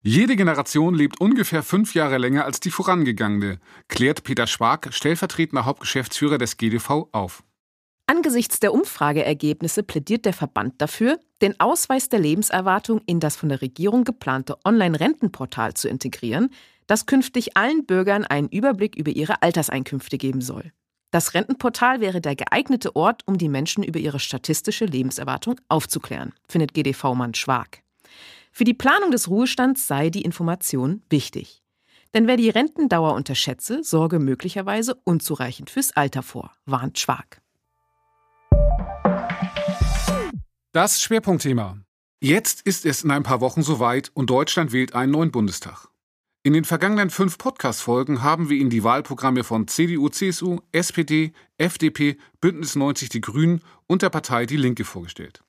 Jede 0.06 0.36
Generation 0.36 0.94
lebt 0.94 1.18
ungefähr 1.18 1.62
fünf 1.62 1.94
Jahre 1.94 2.18
länger 2.18 2.44
als 2.44 2.60
die 2.60 2.70
vorangegangene, 2.70 3.58
klärt 3.88 4.22
Peter 4.22 4.46
Schwag, 4.46 4.92
stellvertretender 4.92 5.64
Hauptgeschäftsführer 5.64 6.36
des 6.36 6.58
GDV, 6.58 7.08
auf. 7.12 7.42
Angesichts 8.06 8.60
der 8.60 8.74
Umfrageergebnisse 8.74 9.82
plädiert 9.82 10.26
der 10.26 10.34
Verband 10.34 10.74
dafür, 10.82 11.18
den 11.40 11.58
Ausweis 11.58 12.10
der 12.10 12.20
Lebenserwartung 12.20 13.00
in 13.06 13.18
das 13.18 13.36
von 13.36 13.48
der 13.48 13.62
Regierung 13.62 14.04
geplante 14.04 14.58
Online-Rentenportal 14.66 15.72
zu 15.72 15.88
integrieren, 15.88 16.50
das 16.86 17.06
künftig 17.06 17.56
allen 17.56 17.86
Bürgern 17.86 18.26
einen 18.26 18.50
Überblick 18.50 18.96
über 18.96 19.10
ihre 19.10 19.40
Alterseinkünfte 19.40 20.18
geben 20.18 20.42
soll. 20.42 20.70
Das 21.12 21.32
Rentenportal 21.32 22.02
wäre 22.02 22.20
der 22.20 22.36
geeignete 22.36 22.94
Ort, 22.94 23.22
um 23.24 23.38
die 23.38 23.48
Menschen 23.48 23.82
über 23.82 24.00
ihre 24.00 24.20
statistische 24.20 24.84
Lebenserwartung 24.84 25.58
aufzuklären, 25.70 26.34
findet 26.46 26.74
GDV-Mann 26.74 27.32
Schwag. 27.32 27.84
Für 28.56 28.62
die 28.62 28.72
Planung 28.72 29.10
des 29.10 29.28
Ruhestands 29.28 29.88
sei 29.88 30.10
die 30.10 30.22
Information 30.22 31.02
wichtig. 31.10 31.64
Denn 32.14 32.28
wer 32.28 32.36
die 32.36 32.50
Rentendauer 32.50 33.14
unterschätze, 33.14 33.82
sorge 33.82 34.20
möglicherweise 34.20 34.94
unzureichend 35.02 35.70
fürs 35.70 35.96
Alter 35.96 36.22
vor, 36.22 36.52
warnt 36.64 37.00
Schwag. 37.00 37.42
Das 40.70 41.02
Schwerpunktthema. 41.02 41.78
Jetzt 42.20 42.60
ist 42.60 42.86
es 42.86 43.02
in 43.02 43.10
ein 43.10 43.24
paar 43.24 43.40
Wochen 43.40 43.64
soweit 43.64 44.12
und 44.14 44.30
Deutschland 44.30 44.70
wählt 44.70 44.94
einen 44.94 45.10
neuen 45.10 45.32
Bundestag. 45.32 45.88
In 46.44 46.52
den 46.52 46.64
vergangenen 46.64 47.10
fünf 47.10 47.38
Podcast-Folgen 47.38 48.22
haben 48.22 48.50
wir 48.50 48.56
Ihnen 48.56 48.70
die 48.70 48.84
Wahlprogramme 48.84 49.42
von 49.42 49.66
CDU, 49.66 50.10
CSU, 50.10 50.60
SPD, 50.70 51.32
FDP, 51.58 52.18
Bündnis 52.40 52.76
90 52.76 53.08
Die 53.08 53.20
Grünen 53.20 53.62
und 53.88 54.02
der 54.02 54.10
Partei 54.10 54.46
Die 54.46 54.56
Linke 54.56 54.84
vorgestellt. 54.84 55.43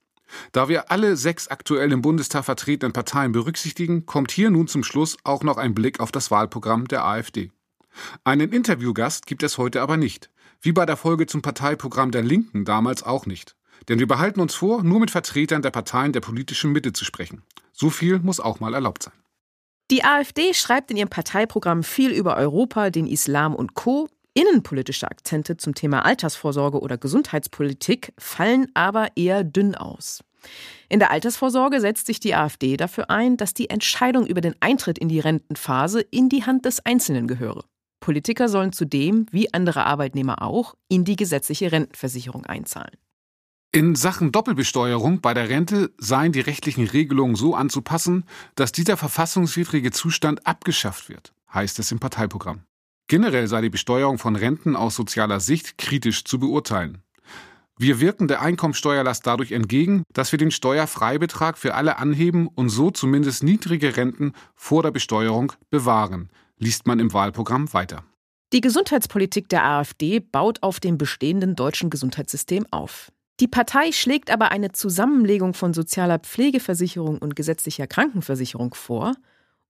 Da 0.51 0.69
wir 0.69 0.91
alle 0.91 1.15
sechs 1.15 1.47
aktuell 1.47 1.91
im 1.91 2.01
Bundestag 2.01 2.45
vertretenen 2.45 2.93
Parteien 2.93 3.31
berücksichtigen, 3.31 4.05
kommt 4.05 4.31
hier 4.31 4.49
nun 4.49 4.67
zum 4.67 4.83
Schluss 4.83 5.17
auch 5.23 5.43
noch 5.43 5.57
ein 5.57 5.75
Blick 5.75 5.99
auf 5.99 6.11
das 6.11 6.31
Wahlprogramm 6.31 6.87
der 6.87 7.05
AfD. 7.05 7.51
Einen 8.23 8.51
Interviewgast 8.51 9.25
gibt 9.25 9.43
es 9.43 9.57
heute 9.57 9.81
aber 9.81 9.97
nicht, 9.97 10.29
wie 10.61 10.71
bei 10.71 10.85
der 10.85 10.97
Folge 10.97 11.27
zum 11.27 11.41
Parteiprogramm 11.41 12.11
der 12.11 12.23
Linken 12.23 12.65
damals 12.65 13.03
auch 13.03 13.25
nicht. 13.25 13.55
Denn 13.87 13.99
wir 13.99 14.07
behalten 14.07 14.39
uns 14.39 14.55
vor, 14.55 14.83
nur 14.83 14.99
mit 14.99 15.11
Vertretern 15.11 15.61
der 15.61 15.71
Parteien 15.71 16.13
der 16.13 16.21
politischen 16.21 16.71
Mitte 16.71 16.93
zu 16.93 17.05
sprechen. 17.05 17.43
So 17.71 17.89
viel 17.89 18.19
muss 18.19 18.39
auch 18.39 18.59
mal 18.59 18.73
erlaubt 18.73 19.03
sein. 19.03 19.13
Die 19.91 20.03
AfD 20.03 20.53
schreibt 20.53 20.89
in 20.89 20.97
ihrem 20.97 21.09
Parteiprogramm 21.09 21.83
viel 21.83 22.11
über 22.11 22.37
Europa, 22.37 22.89
den 22.89 23.05
Islam 23.05 23.53
und 23.53 23.75
Co. 23.75 24.09
Innenpolitische 24.37 25.09
Akzente 25.09 25.55
zum 25.55 25.75
Thema 25.75 26.03
Altersvorsorge 26.03 26.81
oder 26.81 26.97
Gesundheitspolitik 26.97 28.11
fallen 28.17 28.67
aber 28.73 29.15
eher 29.15 29.45
dünn 29.45 29.75
aus. 29.75 30.25
In 30.89 30.99
der 30.99 31.09
Altersvorsorge 31.11 31.79
setzt 31.79 32.05
sich 32.05 32.19
die 32.19 32.35
AfD 32.35 32.75
dafür 32.75 33.09
ein, 33.09 33.37
dass 33.37 33.53
die 33.53 33.69
Entscheidung 33.69 34.27
über 34.27 34.41
den 34.41 34.53
Eintritt 34.59 34.99
in 34.99 35.07
die 35.07 35.21
Rentenphase 35.21 36.01
in 36.01 36.27
die 36.27 36.43
Hand 36.43 36.65
des 36.65 36.85
Einzelnen 36.85 37.27
gehöre. 37.27 37.63
Politiker 38.01 38.49
sollen 38.49 38.73
zudem, 38.73 39.25
wie 39.31 39.53
andere 39.53 39.85
Arbeitnehmer 39.85 40.41
auch, 40.41 40.75
in 40.89 41.05
die 41.05 41.15
gesetzliche 41.15 41.71
Rentenversicherung 41.71 42.45
einzahlen. 42.45 42.97
In 43.71 43.95
Sachen 43.95 44.33
Doppelbesteuerung 44.33 45.21
bei 45.21 45.33
der 45.33 45.47
Rente 45.47 45.91
seien 45.97 46.33
die 46.33 46.41
rechtlichen 46.41 46.87
Regelungen 46.87 47.35
so 47.35 47.55
anzupassen, 47.55 48.25
dass 48.55 48.73
dieser 48.73 48.97
verfassungswidrige 48.97 49.91
Zustand 49.91 50.45
abgeschafft 50.45 51.07
wird, 51.07 51.33
heißt 51.53 51.79
es 51.79 51.93
im 51.93 51.99
Parteiprogramm. 51.99 52.63
Generell 53.07 53.47
sei 53.47 53.61
die 53.61 53.69
Besteuerung 53.69 54.17
von 54.17 54.35
Renten 54.35 54.75
aus 54.75 54.95
sozialer 54.95 55.39
Sicht 55.39 55.77
kritisch 55.77 56.23
zu 56.23 56.39
beurteilen. 56.39 57.03
Wir 57.77 57.99
wirken 57.99 58.27
der 58.27 58.41
Einkommensteuerlast 58.41 59.27
dadurch 59.27 59.51
entgegen, 59.51 60.03
dass 60.13 60.31
wir 60.31 60.39
den 60.39 60.49
Steuerfreibetrag 60.49 61.57
für 61.57 61.75
alle 61.75 61.97
anheben 61.97 62.47
und 62.47 62.69
so 62.69 62.89
zumindest 62.89 63.43
niedrige 63.43 63.97
Renten 63.97 64.31
vor 64.55 64.81
der 64.81 64.91
Besteuerung 64.91 65.51
bewahren, 65.69 66.29
liest 66.57 66.87
man 66.87 66.99
im 66.99 67.11
Wahlprogramm 67.13 67.73
weiter. 67.73 68.03
Die 68.53 68.61
Gesundheitspolitik 68.61 69.49
der 69.49 69.65
AfD 69.65 70.21
baut 70.21 70.63
auf 70.63 70.79
dem 70.79 70.97
bestehenden 70.97 71.55
deutschen 71.55 71.89
Gesundheitssystem 71.89 72.65
auf. 72.71 73.11
Die 73.41 73.49
Partei 73.49 73.91
schlägt 73.91 74.31
aber 74.31 74.51
eine 74.51 74.71
Zusammenlegung 74.71 75.53
von 75.53 75.73
sozialer 75.73 76.19
Pflegeversicherung 76.19 77.17
und 77.17 77.35
gesetzlicher 77.35 77.85
Krankenversicherung 77.85 78.73
vor, 78.73 79.15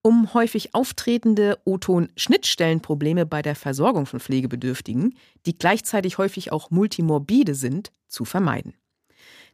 um 0.05 0.35
häufig 0.35 0.75
auftretende 0.75 1.57
O-Ton-Schnittstellenprobleme 1.65 3.25
bei 3.25 3.41
der 3.41 3.55
Versorgung 3.55 4.05
von 4.05 4.19
Pflegebedürftigen, 4.19 5.15
die 5.47 5.57
gleichzeitig 5.57 6.19
häufig 6.19 6.51
auch 6.51 6.69
multimorbide 6.69 7.55
sind, 7.55 7.91
zu 8.07 8.23
vermeiden. 8.23 8.75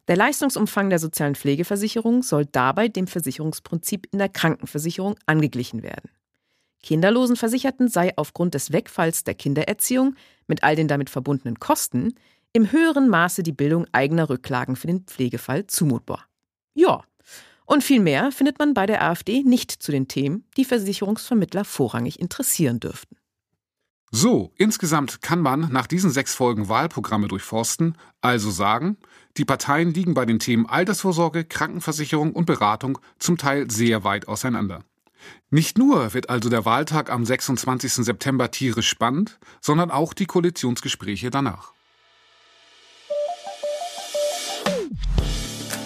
Der 0.08 0.16
Leistungsumfang 0.16 0.90
der 0.90 0.98
sozialen 0.98 1.36
Pflegeversicherung 1.36 2.22
soll 2.22 2.44
dabei 2.44 2.88
dem 2.88 3.06
Versicherungsprinzip 3.06 4.08
in 4.12 4.18
der 4.18 4.28
Krankenversicherung 4.28 5.14
angeglichen 5.24 5.82
werden. 5.82 6.10
Kinderlosenversicherten 6.82 7.88
sei 7.88 8.12
aufgrund 8.18 8.52
des 8.52 8.72
Wegfalls 8.72 9.24
der 9.24 9.34
Kindererziehung 9.34 10.16
mit 10.48 10.64
all 10.64 10.76
den 10.76 10.86
damit 10.86 11.08
verbundenen 11.08 11.60
Kosten 11.60 12.12
im 12.52 12.70
höheren 12.70 13.08
Maße 13.08 13.42
die 13.42 13.52
Bildung 13.52 13.86
eigener 13.92 14.28
Rücklagen 14.28 14.76
für 14.76 14.88
den 14.88 15.04
Pflegefall 15.04 15.66
zumutbar. 15.66 16.26
Ja, 16.74 17.04
und 17.66 17.84
viel 17.84 18.00
mehr 18.00 18.32
findet 18.32 18.58
man 18.58 18.74
bei 18.74 18.86
der 18.86 19.02
AfD 19.02 19.42
nicht 19.42 19.70
zu 19.70 19.92
den 19.92 20.08
Themen, 20.08 20.44
die 20.56 20.64
Versicherungsvermittler 20.64 21.64
vorrangig 21.64 22.20
interessieren 22.20 22.80
dürften. 22.80 23.16
So, 24.14 24.52
insgesamt 24.58 25.22
kann 25.22 25.40
man 25.40 25.72
nach 25.72 25.86
diesen 25.86 26.10
sechs 26.10 26.34
Folgen 26.34 26.68
Wahlprogramme 26.68 27.28
durchforsten, 27.28 27.96
also 28.20 28.50
sagen, 28.50 28.98
die 29.38 29.46
Parteien 29.46 29.94
liegen 29.94 30.12
bei 30.12 30.26
den 30.26 30.38
Themen 30.38 30.66
Altersvorsorge, 30.66 31.44
Krankenversicherung 31.44 32.32
und 32.34 32.44
Beratung 32.44 32.98
zum 33.18 33.38
Teil 33.38 33.70
sehr 33.70 34.04
weit 34.04 34.28
auseinander. 34.28 34.84
Nicht 35.48 35.78
nur 35.78 36.12
wird 36.12 36.28
also 36.28 36.50
der 36.50 36.66
Wahltag 36.66 37.10
am 37.10 37.24
26. 37.24 38.04
September 38.04 38.50
tierisch 38.50 38.88
spannend, 38.88 39.38
sondern 39.62 39.90
auch 39.90 40.12
die 40.12 40.26
Koalitionsgespräche 40.26 41.30
danach. 41.30 41.72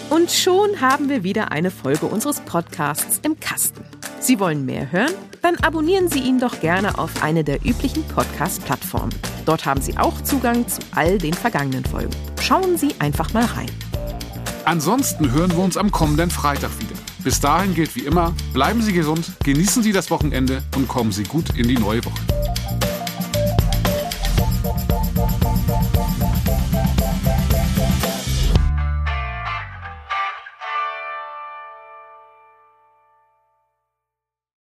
Und 0.09 0.31
schon 0.31 0.79
haben 0.79 1.09
wir 1.09 1.23
wieder 1.23 1.51
eine 1.51 1.69
Folge 1.69 2.05
unseres 2.05 2.39
Podcasts 2.39 3.19
im 3.23 3.37
Kasten. 3.41 3.83
Sie 4.21 4.39
wollen 4.39 4.65
mehr 4.65 4.89
hören? 4.91 5.11
Dann 5.41 5.55
abonnieren 5.57 6.07
Sie 6.07 6.19
ihn 6.19 6.39
doch 6.39 6.61
gerne 6.61 6.97
auf 6.97 7.21
eine 7.21 7.43
der 7.43 7.65
üblichen 7.65 8.03
Podcast-Plattformen. 8.07 9.13
Dort 9.45 9.65
haben 9.65 9.81
Sie 9.81 9.97
auch 9.97 10.21
Zugang 10.21 10.65
zu 10.67 10.79
all 10.95 11.17
den 11.17 11.33
vergangenen 11.33 11.83
Folgen. 11.83 12.11
Schauen 12.41 12.77
Sie 12.77 12.95
einfach 12.99 13.33
mal 13.33 13.45
rein. 13.45 13.69
Ansonsten 14.63 15.31
hören 15.31 15.51
wir 15.51 15.59
uns 15.59 15.75
am 15.75 15.91
kommenden 15.91 16.31
Freitag 16.31 16.71
wieder. 16.79 16.95
Bis 17.23 17.41
dahin 17.41 17.75
gilt 17.75 17.93
wie 17.97 18.05
immer, 18.05 18.33
bleiben 18.53 18.81
Sie 18.81 18.93
gesund, 18.93 19.33
genießen 19.43 19.83
Sie 19.83 19.91
das 19.91 20.09
Wochenende 20.09 20.63
und 20.77 20.87
kommen 20.87 21.11
Sie 21.11 21.23
gut 21.23 21.49
in 21.57 21.67
die 21.67 21.77
neue 21.77 22.03
Woche. 22.05 22.21